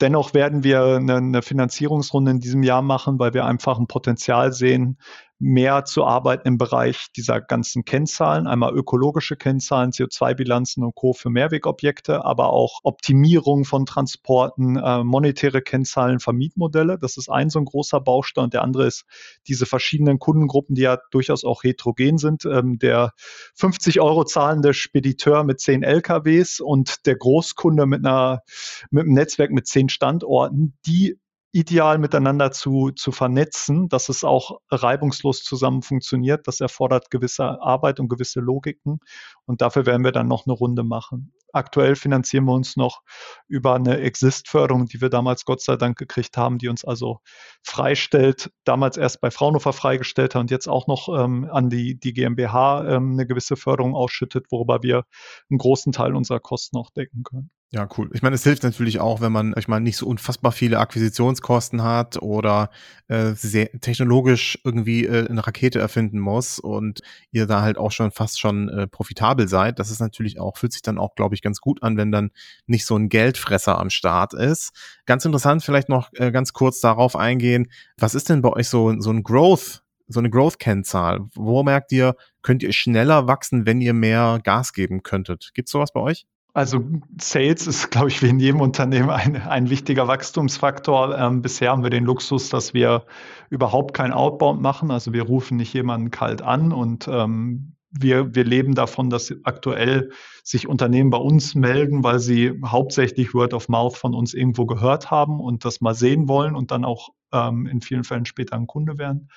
[0.00, 4.52] Dennoch werden wir eine, eine Finanzierungsrunde in diesem Jahr machen, weil wir einfach ein Potenzial
[4.52, 4.98] sehen,
[5.38, 11.12] mehr zu arbeiten im Bereich dieser ganzen Kennzahlen, einmal ökologische Kennzahlen, CO2-Bilanzen und Co.
[11.12, 16.98] für Mehrwegobjekte, aber auch Optimierung von Transporten, äh, monetäre Kennzahlen, Vermietmodelle.
[16.98, 18.50] Das ist ein so ein großer Baustein.
[18.50, 19.04] Der andere ist
[19.48, 22.44] diese verschiedenen Kundengruppen, die ja durchaus auch heterogen sind.
[22.44, 23.12] Ähm, der
[23.54, 28.42] 50 Euro zahlende Spediteur mit 10 LKWs und der Großkunde mit einer,
[28.90, 31.18] mit einem Netzwerk mit 10 Standorten, die
[31.54, 36.48] ideal miteinander zu, zu vernetzen, dass es auch reibungslos zusammen funktioniert.
[36.48, 38.98] Das erfordert gewisse Arbeit und gewisse Logiken.
[39.46, 41.32] Und dafür werden wir dann noch eine Runde machen.
[41.52, 43.02] Aktuell finanzieren wir uns noch
[43.46, 47.20] über eine Exist-Förderung, die wir damals Gott sei Dank gekriegt haben, die uns also
[47.62, 52.14] freistellt, damals erst bei Fraunhofer freigestellt hat und jetzt auch noch ähm, an die, die
[52.14, 55.04] GmbH ähm, eine gewisse Förderung ausschüttet, worüber wir
[55.48, 57.52] einen großen Teil unserer Kosten auch decken können.
[57.74, 58.08] Ja, cool.
[58.12, 61.82] Ich meine, es hilft natürlich auch, wenn man, ich meine, nicht so unfassbar viele Akquisitionskosten
[61.82, 62.70] hat oder
[63.08, 67.00] äh, sehr technologisch irgendwie äh, eine Rakete erfinden muss und
[67.32, 69.80] ihr da halt auch schon fast schon äh, profitabel seid.
[69.80, 72.30] Das ist natürlich auch, fühlt sich dann auch, glaube ich, ganz gut an, wenn dann
[72.66, 74.70] nicht so ein Geldfresser am Start ist.
[75.04, 77.66] Ganz interessant, vielleicht noch äh, ganz kurz darauf eingehen.
[77.98, 81.28] Was ist denn bei euch so, so ein Growth so eine Growth-Kennzahl?
[81.34, 85.50] Wo merkt ihr, könnt ihr schneller wachsen, wenn ihr mehr Gas geben könntet?
[85.54, 86.26] Gibt es sowas bei euch?
[86.54, 86.84] Also
[87.20, 91.18] Sales ist, glaube ich, wie in jedem Unternehmen ein, ein wichtiger Wachstumsfaktor.
[91.18, 93.04] Ähm, bisher haben wir den Luxus, dass wir
[93.50, 94.90] überhaupt kein Outbound machen.
[94.90, 100.10] Also wir rufen nicht jemanden kalt an und ähm, wir, wir leben davon, dass aktuell
[100.42, 105.10] sich Unternehmen bei uns melden, weil sie hauptsächlich Word of Mouth von uns irgendwo gehört
[105.10, 108.66] haben und das mal sehen wollen und dann auch ähm, in vielen Fällen später ein
[108.66, 109.28] Kunde werden.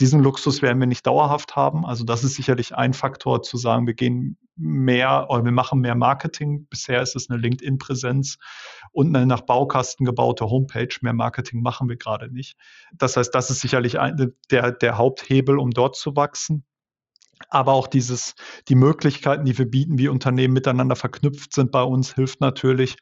[0.00, 1.84] Diesen Luxus werden wir nicht dauerhaft haben.
[1.84, 5.94] Also das ist sicherlich ein Faktor zu sagen, wir gehen mehr oder wir machen mehr
[5.94, 6.66] Marketing.
[6.68, 8.38] Bisher ist es eine LinkedIn-Präsenz
[8.92, 10.94] und eine nach Baukasten gebaute Homepage.
[11.00, 12.56] Mehr Marketing machen wir gerade nicht.
[12.92, 16.64] Das heißt, das ist sicherlich ein, der, der Haupthebel, um dort zu wachsen
[17.48, 18.34] aber auch dieses,
[18.68, 22.96] die Möglichkeiten, die wir bieten, wie Unternehmen miteinander verknüpft sind bei uns, hilft natürlich.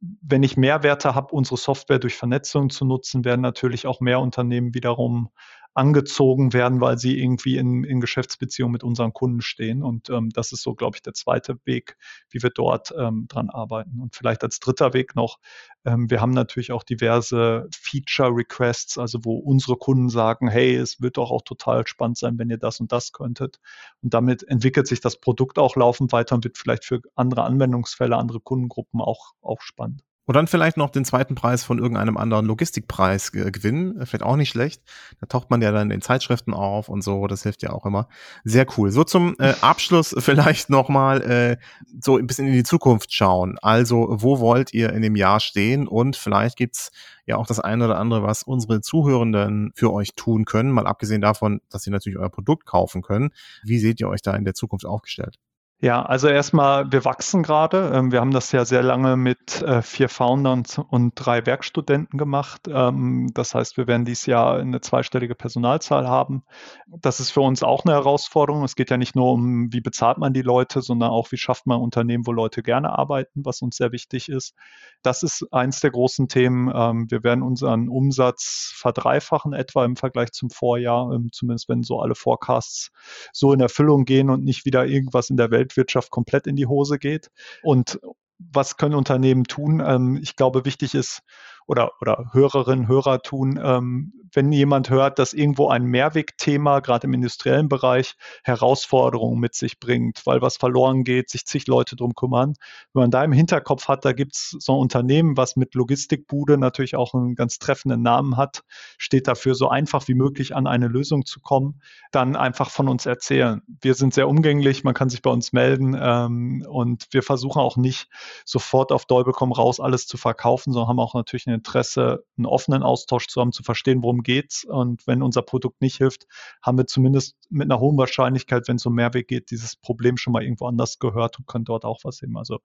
[0.00, 4.74] Wenn ich Mehrwerte habe, unsere Software durch Vernetzung zu nutzen, werden natürlich auch mehr Unternehmen
[4.74, 5.30] wiederum
[5.74, 9.82] angezogen werden, weil sie irgendwie in, in Geschäftsbeziehung mit unseren Kunden stehen.
[9.82, 11.96] Und ähm, das ist so, glaube ich, der zweite Weg,
[12.30, 14.00] wie wir dort ähm, dran arbeiten.
[14.00, 15.38] Und vielleicht als dritter Weg noch,
[15.84, 21.16] ähm, wir haben natürlich auch diverse Feature-Requests, also wo unsere Kunden sagen, hey, es wird
[21.16, 23.58] doch auch total spannend sein, wenn ihr das und das könntet.
[24.00, 28.16] Und damit entwickelt sich das Produkt auch laufend weiter und wird vielleicht für andere Anwendungsfälle,
[28.16, 30.04] andere Kundengruppen auch, auch spannend.
[30.26, 34.06] Und dann vielleicht noch den zweiten Preis von irgendeinem anderen Logistikpreis gewinnen.
[34.06, 34.82] Vielleicht auch nicht schlecht.
[35.20, 37.26] Da taucht man ja dann in Zeitschriften auf und so.
[37.26, 38.08] Das hilft ja auch immer.
[38.42, 38.90] Sehr cool.
[38.90, 41.56] So zum äh, Abschluss vielleicht nochmal äh,
[42.00, 43.58] so ein bisschen in die Zukunft schauen.
[43.60, 45.86] Also, wo wollt ihr in dem Jahr stehen?
[45.86, 46.90] Und vielleicht gibt's
[47.26, 50.70] ja auch das eine oder andere, was unsere Zuhörenden für euch tun können.
[50.70, 53.30] Mal abgesehen davon, dass sie natürlich euer Produkt kaufen können.
[53.62, 55.38] Wie seht ihr euch da in der Zukunft aufgestellt?
[55.80, 57.90] Ja, also erstmal, wir wachsen gerade.
[57.92, 62.62] Ähm, wir haben das ja sehr lange mit äh, vier Foundern und drei Werkstudenten gemacht.
[62.68, 66.42] Ähm, das heißt, wir werden dieses Jahr eine zweistellige Personalzahl haben.
[66.86, 68.64] Das ist für uns auch eine Herausforderung.
[68.64, 71.66] Es geht ja nicht nur um, wie bezahlt man die Leute, sondern auch, wie schafft
[71.66, 74.54] man Unternehmen, wo Leute gerne arbeiten, was uns sehr wichtig ist.
[75.02, 76.72] Das ist eins der großen Themen.
[76.74, 82.14] Ähm, wir werden unseren Umsatz verdreifachen, etwa im Vergleich zum Vorjahr, zumindest wenn so alle
[82.14, 82.90] Forecasts
[83.32, 86.66] so in Erfüllung gehen und nicht wieder irgendwas in der Welt Weltwirtschaft komplett in die
[86.66, 87.30] Hose geht.
[87.62, 87.98] Und
[88.38, 89.82] was können Unternehmen tun?
[89.84, 91.22] Ähm, ich glaube, wichtig ist,
[91.66, 97.14] oder, oder Hörerinnen, Hörer tun, ähm, wenn jemand hört, dass irgendwo ein Mehrwegthema, gerade im
[97.14, 102.54] industriellen Bereich, Herausforderungen mit sich bringt, weil was verloren geht, sich zig Leute drum kümmern.
[102.92, 106.58] Wenn man da im Hinterkopf hat, da gibt es so ein Unternehmen, was mit Logistikbude
[106.58, 108.62] natürlich auch einen ganz treffenden Namen hat,
[108.98, 113.06] steht dafür so einfach wie möglich an eine Lösung zu kommen, dann einfach von uns
[113.06, 113.62] erzählen.
[113.80, 117.76] Wir sind sehr umgänglich, man kann sich bei uns melden ähm, und wir versuchen auch
[117.76, 118.08] nicht
[118.44, 122.82] sofort auf Däubel raus alles zu verkaufen, sondern haben auch natürlich eine Interesse, einen offenen
[122.82, 124.64] Austausch zu haben, zu verstehen, worum geht's.
[124.64, 126.26] Und wenn unser Produkt nicht hilft,
[126.62, 130.32] haben wir zumindest mit einer hohen Wahrscheinlichkeit, wenn es um Mehrweg geht, dieses Problem schon
[130.32, 132.36] mal irgendwo anders gehört und können dort auch was sehen.
[132.36, 132.58] Also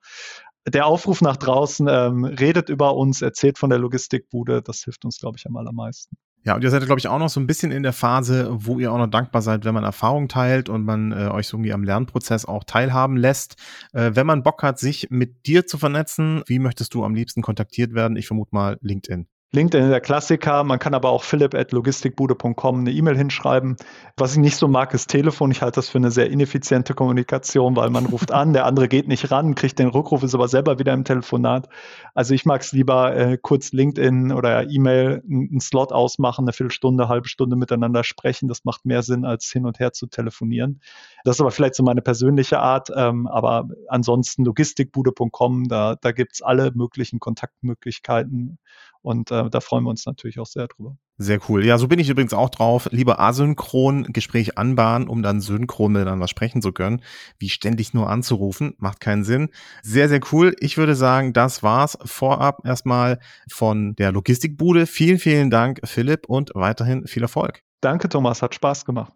[0.67, 5.17] der Aufruf nach draußen, ähm, redet über uns, erzählt von der Logistikbude, das hilft uns,
[5.19, 6.17] glaube ich, am allermeisten.
[6.43, 8.79] Ja, und ihr seid, glaube ich, auch noch so ein bisschen in der Phase, wo
[8.79, 11.73] ihr auch noch dankbar seid, wenn man Erfahrung teilt und man äh, euch so irgendwie
[11.73, 13.55] am Lernprozess auch teilhaben lässt.
[13.91, 17.41] Äh, wenn man Bock hat, sich mit dir zu vernetzen, wie möchtest du am liebsten
[17.41, 18.15] kontaktiert werden?
[18.15, 19.27] Ich vermute mal LinkedIn.
[19.51, 20.63] LinkedIn ist der Klassiker.
[20.63, 23.77] Man kann aber auch philipp.logistikbude.com eine E-Mail hinschreiben.
[24.15, 25.49] Was ich nicht so mag, ist Telefon.
[25.49, 29.07] Ich halte das für eine sehr ineffiziente Kommunikation, weil man ruft an, der andere geht
[29.07, 31.67] nicht ran, kriegt den Rückruf, ist aber selber wieder im Telefonat.
[32.13, 37.07] Also ich mag es lieber äh, kurz LinkedIn oder E-Mail einen Slot ausmachen, eine Viertelstunde,
[37.07, 38.49] halbe Stunde miteinander sprechen.
[38.49, 40.79] Das macht mehr Sinn, als hin und her zu telefonieren.
[41.23, 42.91] Das ist aber vielleicht so meine persönliche Art.
[42.95, 48.59] Ähm, aber ansonsten logistikbude.com, da, da gibt es alle möglichen Kontaktmöglichkeiten
[49.01, 50.97] und äh, da freuen wir uns natürlich auch sehr drüber.
[51.17, 51.65] Sehr cool.
[51.65, 52.87] Ja, so bin ich übrigens auch drauf.
[52.91, 57.01] Lieber asynchron Gespräch anbahnen, um dann synchron miteinander sprechen zu können.
[57.37, 59.49] Wie ständig nur anzurufen, macht keinen Sinn.
[59.83, 60.55] Sehr, sehr cool.
[60.59, 63.19] Ich würde sagen, das war's vorab erstmal
[63.49, 64.87] von der Logistikbude.
[64.87, 67.63] Vielen, vielen Dank, Philipp, und weiterhin viel Erfolg.
[67.81, 68.41] Danke, Thomas.
[68.41, 69.13] Hat Spaß gemacht.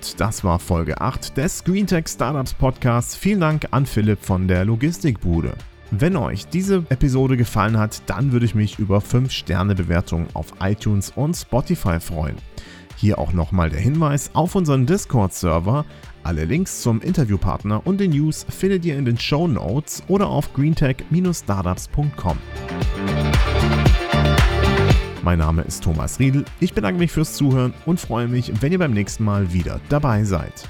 [0.00, 3.14] Und das war Folge 8 des GreenTech Startups Podcasts.
[3.14, 5.52] Vielen Dank an Philipp von der Logistikbude.
[5.90, 11.36] Wenn euch diese Episode gefallen hat, dann würde ich mich über 5-Sterne-Bewertungen auf iTunes und
[11.36, 12.36] Spotify freuen.
[12.96, 15.84] Hier auch nochmal der Hinweis auf unseren Discord-Server.
[16.22, 20.54] Alle Links zum Interviewpartner und den News findet ihr in den Show Notes oder auf
[20.54, 22.38] greentech-startups.com.
[25.22, 26.46] Mein Name ist Thomas Riedel.
[26.60, 30.24] Ich bedanke mich fürs Zuhören und freue mich, wenn ihr beim nächsten Mal wieder dabei
[30.24, 30.66] seid.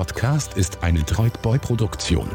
[0.00, 2.30] Podcast ist eine Droidboy-Produktion.